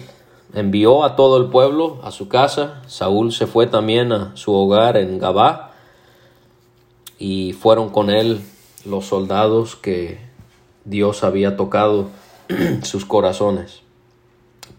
envió 0.54 1.04
a 1.04 1.15
todo 1.15 1.38
el 1.38 1.50
pueblo 1.50 2.00
a 2.04 2.12
su 2.12 2.28
casa. 2.28 2.82
Saúl 2.88 3.32
se 3.32 3.45
fue 3.45 3.67
también 3.67 4.12
a 4.12 4.36
su 4.36 4.54
hogar 4.54 4.98
en 4.98 5.19
Gabá 5.19 5.74
y 7.19 7.54
fueron 7.54 7.89
con 7.89 8.10
él 8.10 8.41
los 8.86 9.06
soldados 9.06 9.76
que 9.76 10.19
Dios 10.86 11.24
había 11.24 11.56
tocado 11.58 12.08
sus 12.84 13.06
corazones. 13.06 13.82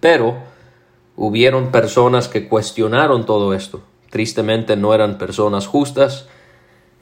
Pero 0.00 0.36
hubieron 1.16 1.70
personas 1.70 2.28
que 2.28 2.48
cuestionaron 2.48 3.26
todo 3.26 3.54
esto. 3.54 3.82
Tristemente 4.10 4.76
no 4.76 4.94
eran 4.94 5.18
personas 5.18 5.66
justas, 5.66 6.26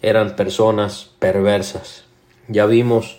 eran 0.02 0.36
personas 0.36 1.10
perversas. 1.18 2.07
Ya 2.48 2.64
vimos 2.64 3.18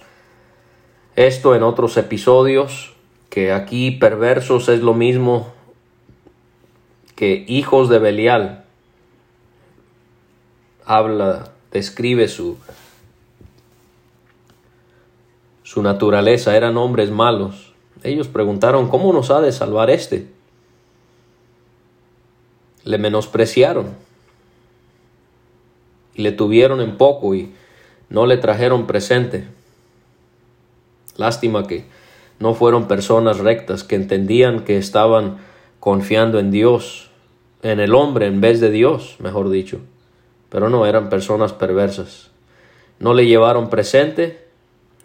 esto 1.15 1.55
en 1.55 1.61
otros 1.61 1.97
episodios 1.97 2.93
que 3.29 3.51
aquí 3.51 3.91
perversos 3.91 4.69
es 4.69 4.81
lo 4.81 4.95
mismo 4.95 5.53
que 7.15 7.45
hijos 7.47 7.89
de 7.89 7.99
Belial. 7.99 8.65
Habla, 10.83 11.51
describe 11.71 12.27
su, 12.27 12.57
su 15.61 15.83
naturaleza, 15.83 16.57
eran 16.57 16.77
hombres 16.77 17.11
malos. 17.11 17.73
Ellos 18.01 18.27
preguntaron, 18.27 18.89
¿cómo 18.89 19.13
nos 19.13 19.29
ha 19.29 19.41
de 19.41 19.51
salvar 19.51 19.91
este? 19.91 20.27
Le 22.83 22.97
menospreciaron 22.97 23.89
y 26.15 26.23
le 26.23 26.31
tuvieron 26.31 26.81
en 26.81 26.97
poco 26.97 27.35
y 27.35 27.53
no 28.09 28.25
le 28.25 28.37
trajeron 28.37 28.87
presente. 28.87 29.45
Lástima 31.17 31.67
que 31.67 31.85
no 32.39 32.53
fueron 32.53 32.87
personas 32.87 33.39
rectas 33.39 33.83
que 33.83 33.95
entendían 33.95 34.63
que 34.63 34.77
estaban 34.77 35.37
confiando 35.79 36.39
en 36.39 36.51
Dios, 36.51 37.09
en 37.61 37.79
el 37.79 37.93
hombre 37.93 38.27
en 38.27 38.41
vez 38.41 38.59
de 38.59 38.71
Dios, 38.71 39.17
mejor 39.19 39.49
dicho. 39.49 39.79
Pero 40.49 40.69
no 40.69 40.85
eran 40.85 41.09
personas 41.09 41.53
perversas. 41.53 42.31
No 42.99 43.13
le 43.13 43.25
llevaron 43.25 43.69
presente. 43.69 44.45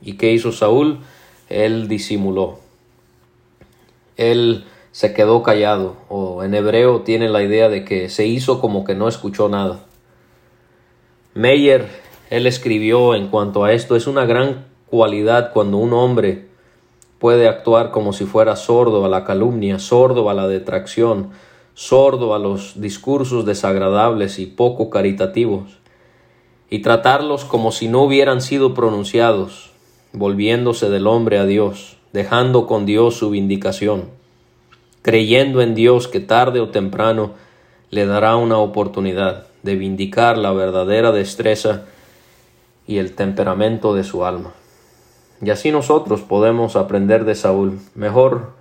¿Y 0.01 0.14
qué 0.14 0.33
hizo 0.33 0.53
Saúl? 0.53 1.01
Él 1.49 1.88
disimuló. 1.88 2.61
Él 4.17 4.64
se 4.93 5.12
quedó 5.12 5.43
callado, 5.43 5.97
o 6.09 6.45
en 6.45 6.55
hebreo 6.55 7.01
tiene 7.01 7.29
la 7.29 7.43
idea 7.43 7.69
de 7.69 7.85
que 7.85 8.09
se 8.09 8.27
hizo 8.27 8.61
como 8.61 8.85
que 8.85 8.95
no 8.95 9.09
escuchó 9.09 9.49
nada. 9.49 9.81
Meyer, 11.35 11.88
él 12.30 12.46
escribió 12.46 13.14
en 13.14 13.28
cuanto 13.28 13.64
a 13.64 13.72
esto, 13.72 13.96
es 13.96 14.06
una 14.06 14.26
gran 14.26 14.66
cualidad 14.87 15.52
cuando 15.52 15.78
un 15.78 15.92
hombre 15.92 16.46
puede 17.18 17.48
actuar 17.48 17.90
como 17.90 18.12
si 18.12 18.24
fuera 18.24 18.56
sordo 18.56 19.04
a 19.04 19.08
la 19.08 19.24
calumnia, 19.24 19.78
sordo 19.78 20.30
a 20.30 20.34
la 20.34 20.48
detracción, 20.48 21.30
sordo 21.74 22.34
a 22.34 22.38
los 22.38 22.80
discursos 22.80 23.44
desagradables 23.46 24.38
y 24.38 24.46
poco 24.46 24.90
caritativos, 24.90 25.78
y 26.70 26.80
tratarlos 26.80 27.44
como 27.44 27.72
si 27.72 27.88
no 27.88 28.02
hubieran 28.02 28.40
sido 28.40 28.74
pronunciados, 28.74 29.70
volviéndose 30.12 30.90
del 30.90 31.06
hombre 31.06 31.38
a 31.38 31.46
Dios, 31.46 31.96
dejando 32.12 32.66
con 32.66 32.87
Dios 32.87 33.16
su 33.16 33.30
vindicación 33.30 34.04
creyendo 35.04 35.60
en 35.60 35.74
Dios 35.74 36.08
que 36.08 36.18
tarde 36.18 36.60
o 36.60 36.70
temprano 36.70 37.32
le 37.90 38.06
dará 38.06 38.37
una 38.37 38.56
oportunidad 38.56 39.48
de 39.62 39.76
vindicar 39.76 40.38
la 40.38 40.50
verdadera 40.52 41.12
destreza 41.12 41.82
y 42.87 42.99
el 42.99 43.14
temperamento 43.14 43.94
de 43.94 44.05
su 44.05 44.25
alma. 44.25 44.53
Y 45.42 45.51
así 45.51 45.70
nosotros 45.70 46.23
podemos 46.23 46.77
aprender 46.77 47.25
de 47.25 47.35
Saúl, 47.35 47.79
mejor 47.94 48.53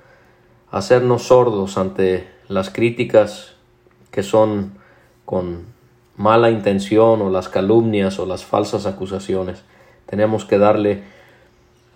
hacernos 0.71 1.23
sordos 1.23 1.77
ante 1.77 2.27
las 2.47 2.69
críticas 2.69 3.53
que 4.11 4.23
son 4.23 4.73
con 5.25 5.65
mala 6.17 6.49
intención 6.49 7.21
o 7.21 7.29
las 7.29 7.49
calumnias 7.49 8.19
o 8.19 8.25
las 8.25 8.43
falsas 8.43 8.85
acusaciones. 8.85 9.63
Tenemos 10.05 10.45
que 10.45 10.57
darle 10.57 11.03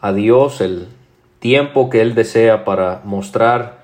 a 0.02 0.14
Dios 0.14 0.62
el 0.62 0.88
tiempo 1.40 1.90
que 1.90 2.02
Él 2.02 2.16
desea 2.16 2.66
para 2.66 3.02
mostrar 3.04 3.84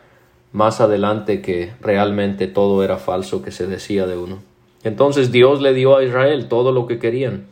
más 0.51 0.81
adelante 0.81 1.41
que 1.41 1.73
realmente 1.81 2.47
todo 2.47 2.83
era 2.83 2.97
falso 2.97 3.41
que 3.41 3.51
se 3.51 3.67
decía 3.67 4.05
de 4.05 4.17
uno. 4.17 4.39
Entonces 4.83 5.31
Dios 5.31 5.61
le 5.61 5.73
dio 5.73 5.97
a 5.97 6.03
Israel 6.03 6.47
todo 6.47 6.71
lo 6.71 6.87
que 6.87 6.99
querían, 6.99 7.45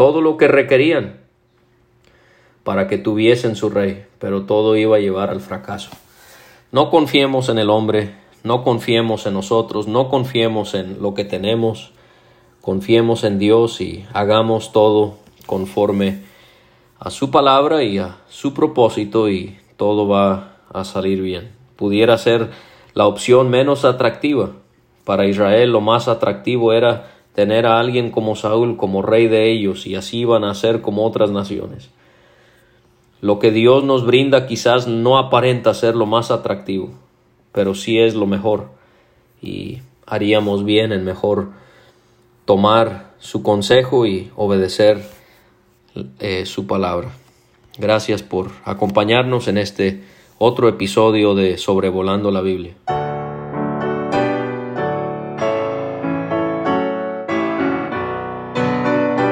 todo 0.00 0.22
lo 0.22 0.38
que 0.38 0.48
requerían 0.48 1.20
para 2.64 2.88
que 2.88 2.96
tuviesen 2.96 3.54
su 3.54 3.68
rey, 3.68 4.06
pero 4.18 4.46
todo 4.46 4.74
iba 4.76 4.96
a 4.96 5.00
llevar 5.00 5.28
al 5.28 5.40
fracaso. 5.40 5.90
No 6.72 6.88
confiemos 6.88 7.50
en 7.50 7.58
el 7.58 7.68
hombre, 7.68 8.14
no 8.42 8.64
confiemos 8.64 9.26
en 9.26 9.34
nosotros, 9.34 9.88
no 9.88 10.08
confiemos 10.08 10.72
en 10.72 11.02
lo 11.02 11.12
que 11.12 11.26
tenemos, 11.26 11.92
confiemos 12.62 13.24
en 13.24 13.38
Dios 13.38 13.82
y 13.82 14.06
hagamos 14.14 14.72
todo 14.72 15.16
conforme 15.44 16.22
a 16.98 17.10
su 17.10 17.30
palabra 17.30 17.82
y 17.82 17.98
a 17.98 18.16
su 18.30 18.54
propósito 18.54 19.28
y 19.28 19.58
todo 19.76 20.08
va 20.08 20.56
a 20.72 20.84
salir 20.84 21.20
bien 21.20 21.60
pudiera 21.80 22.18
ser 22.18 22.50
la 22.92 23.06
opción 23.06 23.48
menos 23.48 23.86
atractiva. 23.86 24.50
Para 25.04 25.26
Israel 25.26 25.72
lo 25.72 25.80
más 25.80 26.08
atractivo 26.08 26.74
era 26.74 27.19
tener 27.40 27.64
a 27.64 27.80
alguien 27.80 28.10
como 28.10 28.36
Saúl 28.36 28.76
como 28.76 29.00
rey 29.00 29.26
de 29.26 29.50
ellos 29.50 29.86
y 29.86 29.94
así 29.94 30.18
iban 30.18 30.44
a 30.44 30.54
ser 30.54 30.82
como 30.82 31.06
otras 31.06 31.30
naciones. 31.30 31.88
Lo 33.22 33.38
que 33.38 33.50
Dios 33.50 33.82
nos 33.82 34.04
brinda 34.04 34.46
quizás 34.46 34.86
no 34.86 35.16
aparenta 35.16 35.72
ser 35.72 35.96
lo 35.96 36.04
más 36.04 36.30
atractivo, 36.30 36.90
pero 37.52 37.74
sí 37.74 37.98
es 37.98 38.14
lo 38.14 38.26
mejor 38.26 38.68
y 39.40 39.78
haríamos 40.04 40.66
bien 40.66 40.92
en 40.92 41.02
mejor 41.02 41.48
tomar 42.44 43.14
su 43.20 43.42
consejo 43.42 44.04
y 44.04 44.30
obedecer 44.36 45.02
eh, 46.18 46.44
su 46.44 46.66
palabra. 46.66 47.08
Gracias 47.78 48.22
por 48.22 48.50
acompañarnos 48.66 49.48
en 49.48 49.56
este 49.56 50.04
otro 50.36 50.68
episodio 50.68 51.34
de 51.34 51.56
Sobrevolando 51.56 52.30
la 52.30 52.42
Biblia. 52.42 52.74